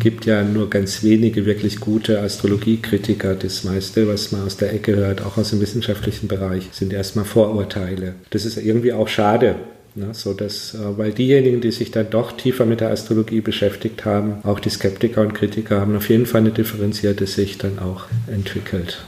Gibt 0.00 0.26
ja 0.26 0.42
nur 0.42 0.70
ganz 0.70 1.02
wenige 1.02 1.44
wirklich 1.46 1.80
gute 1.80 2.20
Astrologiekritiker. 2.20 3.34
Das 3.34 3.64
meiste, 3.64 4.06
was 4.06 4.32
man 4.32 4.46
aus 4.46 4.56
der 4.56 4.72
Ecke 4.72 4.94
hört, 4.96 5.22
auch 5.22 5.36
aus 5.36 5.50
dem 5.50 5.60
wissenschaftlichen 5.60 6.28
Bereich, 6.28 6.68
sind 6.72 6.92
erstmal 6.92 7.24
Vorurteile. 7.24 8.14
Das 8.30 8.44
ist 8.44 8.56
irgendwie 8.56 8.92
auch 8.92 9.08
schade, 9.08 9.56
Ne, 9.98 10.10
so 10.12 10.32
dass, 10.32 10.74
äh, 10.74 10.96
weil 10.96 11.12
diejenigen, 11.12 11.60
die 11.60 11.72
sich 11.72 11.90
dann 11.90 12.08
doch 12.08 12.30
tiefer 12.30 12.66
mit 12.66 12.80
der 12.80 12.90
Astrologie 12.90 13.40
beschäftigt 13.40 14.04
haben, 14.04 14.36
auch 14.44 14.60
die 14.60 14.70
Skeptiker 14.70 15.22
und 15.22 15.34
Kritiker 15.34 15.80
haben 15.80 15.96
auf 15.96 16.08
jeden 16.08 16.26
Fall 16.26 16.42
eine 16.42 16.52
differenzierte 16.52 17.26
Sicht 17.26 17.64
dann 17.64 17.80
auch 17.80 18.04
entwickelt. 18.32 19.02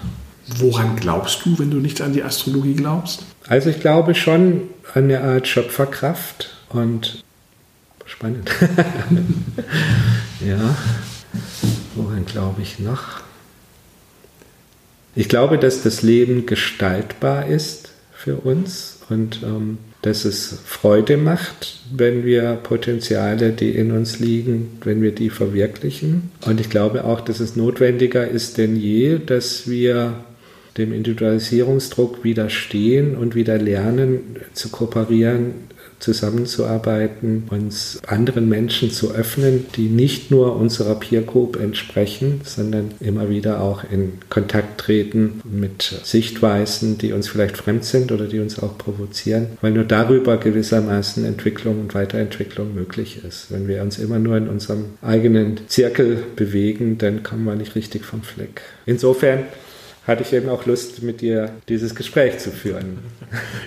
Woran 0.56 0.96
glaubst 0.96 1.44
du, 1.44 1.58
wenn 1.58 1.70
du 1.70 1.78
nicht 1.78 2.00
an 2.00 2.12
die 2.12 2.22
Astrologie 2.22 2.74
glaubst? 2.74 3.24
Also 3.46 3.70
ich 3.70 3.80
glaube 3.80 4.14
schon 4.14 4.62
an 4.94 5.04
eine 5.04 5.20
Art 5.20 5.46
Schöpferkraft 5.46 6.50
und 6.70 7.22
spannend. 8.06 8.50
ja, 10.46 10.76
woran 11.94 12.26
glaube 12.26 12.62
ich 12.62 12.78
noch? 12.78 13.20
Ich 15.14 15.28
glaube, 15.28 15.58
dass 15.58 15.82
das 15.82 16.02
Leben 16.02 16.46
gestaltbar 16.46 17.46
ist 17.46 17.90
für 18.12 18.36
uns 18.36 18.98
und 19.08 19.42
ähm, 19.42 19.78
dass 20.02 20.24
es 20.24 20.58
Freude 20.64 21.16
macht, 21.16 21.80
wenn 21.92 22.24
wir 22.24 22.54
Potenziale, 22.54 23.50
die 23.50 23.70
in 23.70 23.92
uns 23.92 24.18
liegen, 24.18 24.78
wenn 24.82 25.02
wir 25.02 25.12
die 25.12 25.30
verwirklichen. 25.30 26.30
Und 26.46 26.60
ich 26.60 26.70
glaube 26.70 27.04
auch, 27.04 27.20
dass 27.20 27.40
es 27.40 27.56
notwendiger 27.56 28.26
ist 28.26 28.56
denn 28.56 28.76
je, 28.76 29.18
dass 29.18 29.68
wir 29.68 30.24
dem 30.78 30.92
Individualisierungsdruck 30.92 32.24
widerstehen 32.24 33.16
und 33.16 33.35
wieder 33.35 33.59
lernen 33.59 34.37
zu 34.52 34.68
kooperieren, 34.68 35.70
zusammenzuarbeiten, 36.00 37.44
uns 37.50 38.00
anderen 38.06 38.48
Menschen 38.48 38.90
zu 38.90 39.12
öffnen, 39.12 39.66
die 39.76 39.88
nicht 39.88 40.30
nur 40.30 40.56
unserer 40.56 40.94
Peer 40.94 41.22
Group 41.22 41.61
entsprechen, 41.61 42.40
sondern 42.44 42.92
immer 43.00 43.28
wieder 43.28 43.61
auch 43.61 43.85
in 43.90 44.14
Kontakt 44.30 44.80
treten 44.80 45.42
mit 45.44 46.00
Sichtweisen, 46.02 46.98
die 46.98 47.12
uns 47.12 47.28
vielleicht 47.28 47.59
fremd 47.59 47.85
sind 47.85 48.11
oder 48.12 48.26
die 48.26 48.40
uns 48.40 48.59
auch 48.59 48.76
provozieren, 48.78 49.59
weil 49.61 49.72
nur 49.72 49.85
darüber 49.85 50.38
gewissermaßen 50.38 51.24
Entwicklung 51.24 51.80
und 51.80 51.94
Weiterentwicklung 51.94 52.74
möglich 52.74 53.20
ist. 53.26 53.50
Wenn 53.50 53.68
wir 53.68 53.83
uns 53.83 53.98
immer 53.98 54.18
nur 54.18 54.37
in 54.37 54.48
unserem 54.48 54.85
eigenen 55.02 55.61
Zirkel 55.68 56.22
bewegen, 56.35 56.96
dann 56.98 57.22
kommen 57.22 57.44
wir 57.44 57.54
nicht 57.54 57.74
richtig 57.74 58.04
vom 58.04 58.22
Fleck. 58.22 58.62
Insofern 58.87 59.40
hatte 60.10 60.22
ich 60.22 60.32
eben 60.32 60.48
auch 60.48 60.66
Lust, 60.66 61.02
mit 61.02 61.20
dir 61.20 61.52
dieses 61.68 61.94
Gespräch 61.94 62.38
zu 62.38 62.50
führen. 62.50 62.98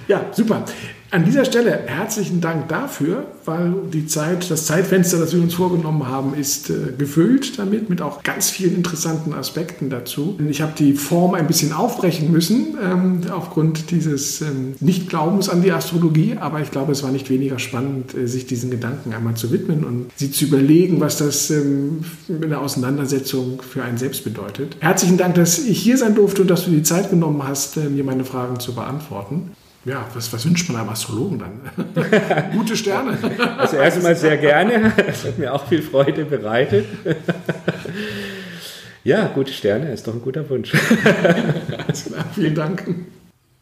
Ja, 0.08 0.26
super. 0.34 0.66
An 1.14 1.26
dieser 1.26 1.46
Stelle 1.46 1.84
herzlichen 1.86 2.42
Dank 2.42 2.70
dafür, 2.70 3.28
weil 3.46 3.72
die 3.94 4.08
Zeit, 4.08 4.50
das 4.50 4.66
Zeitfenster, 4.66 5.20
das 5.20 5.32
wir 5.32 5.44
uns 5.44 5.54
vorgenommen 5.54 6.08
haben, 6.08 6.34
ist 6.34 6.72
äh, 6.72 6.92
gefüllt 6.98 7.60
damit, 7.60 7.88
mit 7.88 8.02
auch 8.02 8.24
ganz 8.24 8.50
vielen 8.50 8.74
interessanten 8.74 9.32
Aspekten 9.32 9.92
dazu. 9.92 10.40
Ich 10.50 10.64
habe 10.64 10.74
die 10.76 10.94
Form 10.94 11.36
ein 11.36 11.46
bisschen 11.46 11.72
aufbrechen 11.72 12.32
müssen, 12.32 12.80
ähm, 12.84 13.22
aufgrund 13.32 13.92
dieses 13.92 14.42
ähm, 14.42 14.74
Nichtglaubens 14.80 15.50
an 15.50 15.62
die 15.62 15.72
Astrologie, 15.72 16.38
aber 16.40 16.62
ich 16.62 16.72
glaube, 16.72 16.94
es 16.94 17.04
war 17.04 17.12
nicht 17.12 17.30
weniger 17.30 17.60
spannend, 17.60 18.16
äh, 18.18 18.26
sich 18.26 18.48
diesen 18.48 18.72
Gedanken 18.72 19.14
einmal 19.14 19.36
zu 19.36 19.52
widmen 19.52 19.84
und 19.84 20.08
sie 20.16 20.32
zu 20.32 20.46
überlegen, 20.46 21.00
was 21.00 21.18
das 21.18 21.52
ähm, 21.52 22.06
in 22.28 22.50
der 22.50 22.60
Auseinandersetzung 22.60 23.62
für 23.62 23.84
einen 23.84 24.00
selbst 24.00 24.24
bedeutet. 24.24 24.78
Herzlichen 24.80 25.18
Dank, 25.18 25.36
dass 25.36 25.60
ich 25.60 25.80
hier 25.80 26.00
sein 26.00 26.16
durfte 26.16 26.42
und 26.42 26.48
dass 26.48 26.66
du 26.66 26.72
die 26.72 26.82
Zeit 26.82 27.12
genommen 27.12 27.44
hast, 27.48 27.78
äh, 27.78 27.82
mir 27.82 28.04
meine 28.04 28.26
Fragen 28.26 28.60
zu 28.60 28.74
beantworten. 28.74 29.52
Ja, 29.86 30.08
was, 30.14 30.32
was 30.32 30.46
wünscht 30.46 30.70
man 30.70 30.80
einem 30.80 30.90
Astrologen 30.90 31.40
dann? 31.40 32.52
Gute 32.54 32.78
Sterne. 32.78 33.18
Also 33.58 33.78
erstmal 33.78 34.16
sehr 34.16 34.38
gerne. 34.38 34.94
Es 35.08 35.26
hat 35.26 35.38
mir 35.38 35.54
auch 35.54 35.68
viel 35.68 35.82
Freude 35.82 36.24
bereitet. 36.24 36.86
Ja, 39.04 39.28
gute 39.28 39.52
Sterne 39.52 39.92
ist 39.92 40.08
doch 40.08 40.14
ein 40.14 40.22
guter 40.22 40.50
Wunsch. 40.50 40.72
Vielen 42.34 42.56
Dank. 42.56 42.88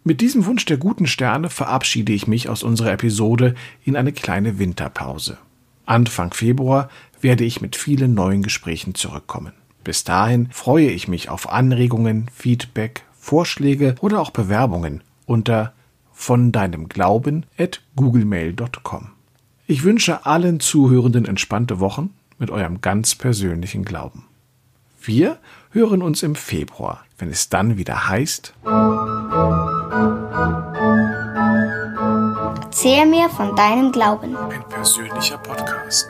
Mit 0.03 0.21
diesem 0.21 0.45
Wunsch 0.45 0.65
der 0.65 0.77
guten 0.77 1.07
Sterne 1.07 1.49
verabschiede 1.49 2.13
ich 2.13 2.27
mich 2.27 2.47
aus 2.47 2.61
unserer 2.61 2.91
Episode 2.91 3.55
in 3.83 3.95
eine 3.95 4.11
kleine 4.11 4.59
Winterpause. 4.59 5.39
Anfang 5.87 6.33
Februar 6.33 6.89
werde 7.21 7.43
ich 7.43 7.61
mit 7.61 7.75
vielen 7.75 8.13
neuen 8.13 8.43
Gesprächen 8.43 8.93
zurückkommen. 8.93 9.53
Bis 9.83 10.03
dahin 10.03 10.49
freue 10.51 10.89
ich 10.89 11.07
mich 11.07 11.29
auf 11.29 11.49
Anregungen, 11.49 12.29
Feedback, 12.33 13.03
Vorschläge 13.19 13.95
oder 14.01 14.19
auch 14.19 14.29
Bewerbungen 14.29 15.01
unter 15.25 15.73
von 16.21 16.51
deinem 16.51 16.87
Glauben 16.87 17.45
at 17.57 17.81
googlemail.com. 17.95 19.09
Ich 19.65 19.83
wünsche 19.83 20.25
allen 20.25 20.59
Zuhörenden 20.59 21.25
entspannte 21.25 21.79
Wochen 21.79 22.13
mit 22.37 22.51
eurem 22.51 22.79
ganz 22.81 23.15
persönlichen 23.15 23.83
Glauben. 23.85 24.25
Wir 25.01 25.39
hören 25.71 26.03
uns 26.03 26.21
im 26.21 26.35
Februar, 26.35 27.03
wenn 27.17 27.29
es 27.29 27.49
dann 27.49 27.77
wieder 27.77 28.07
heißt. 28.07 28.53
Erzähl 32.63 33.05
mir 33.07 33.29
von 33.29 33.55
deinem 33.55 33.91
Glauben. 33.91 34.35
Ein 34.35 34.63
persönlicher 34.69 35.39
Podcast. 35.39 36.07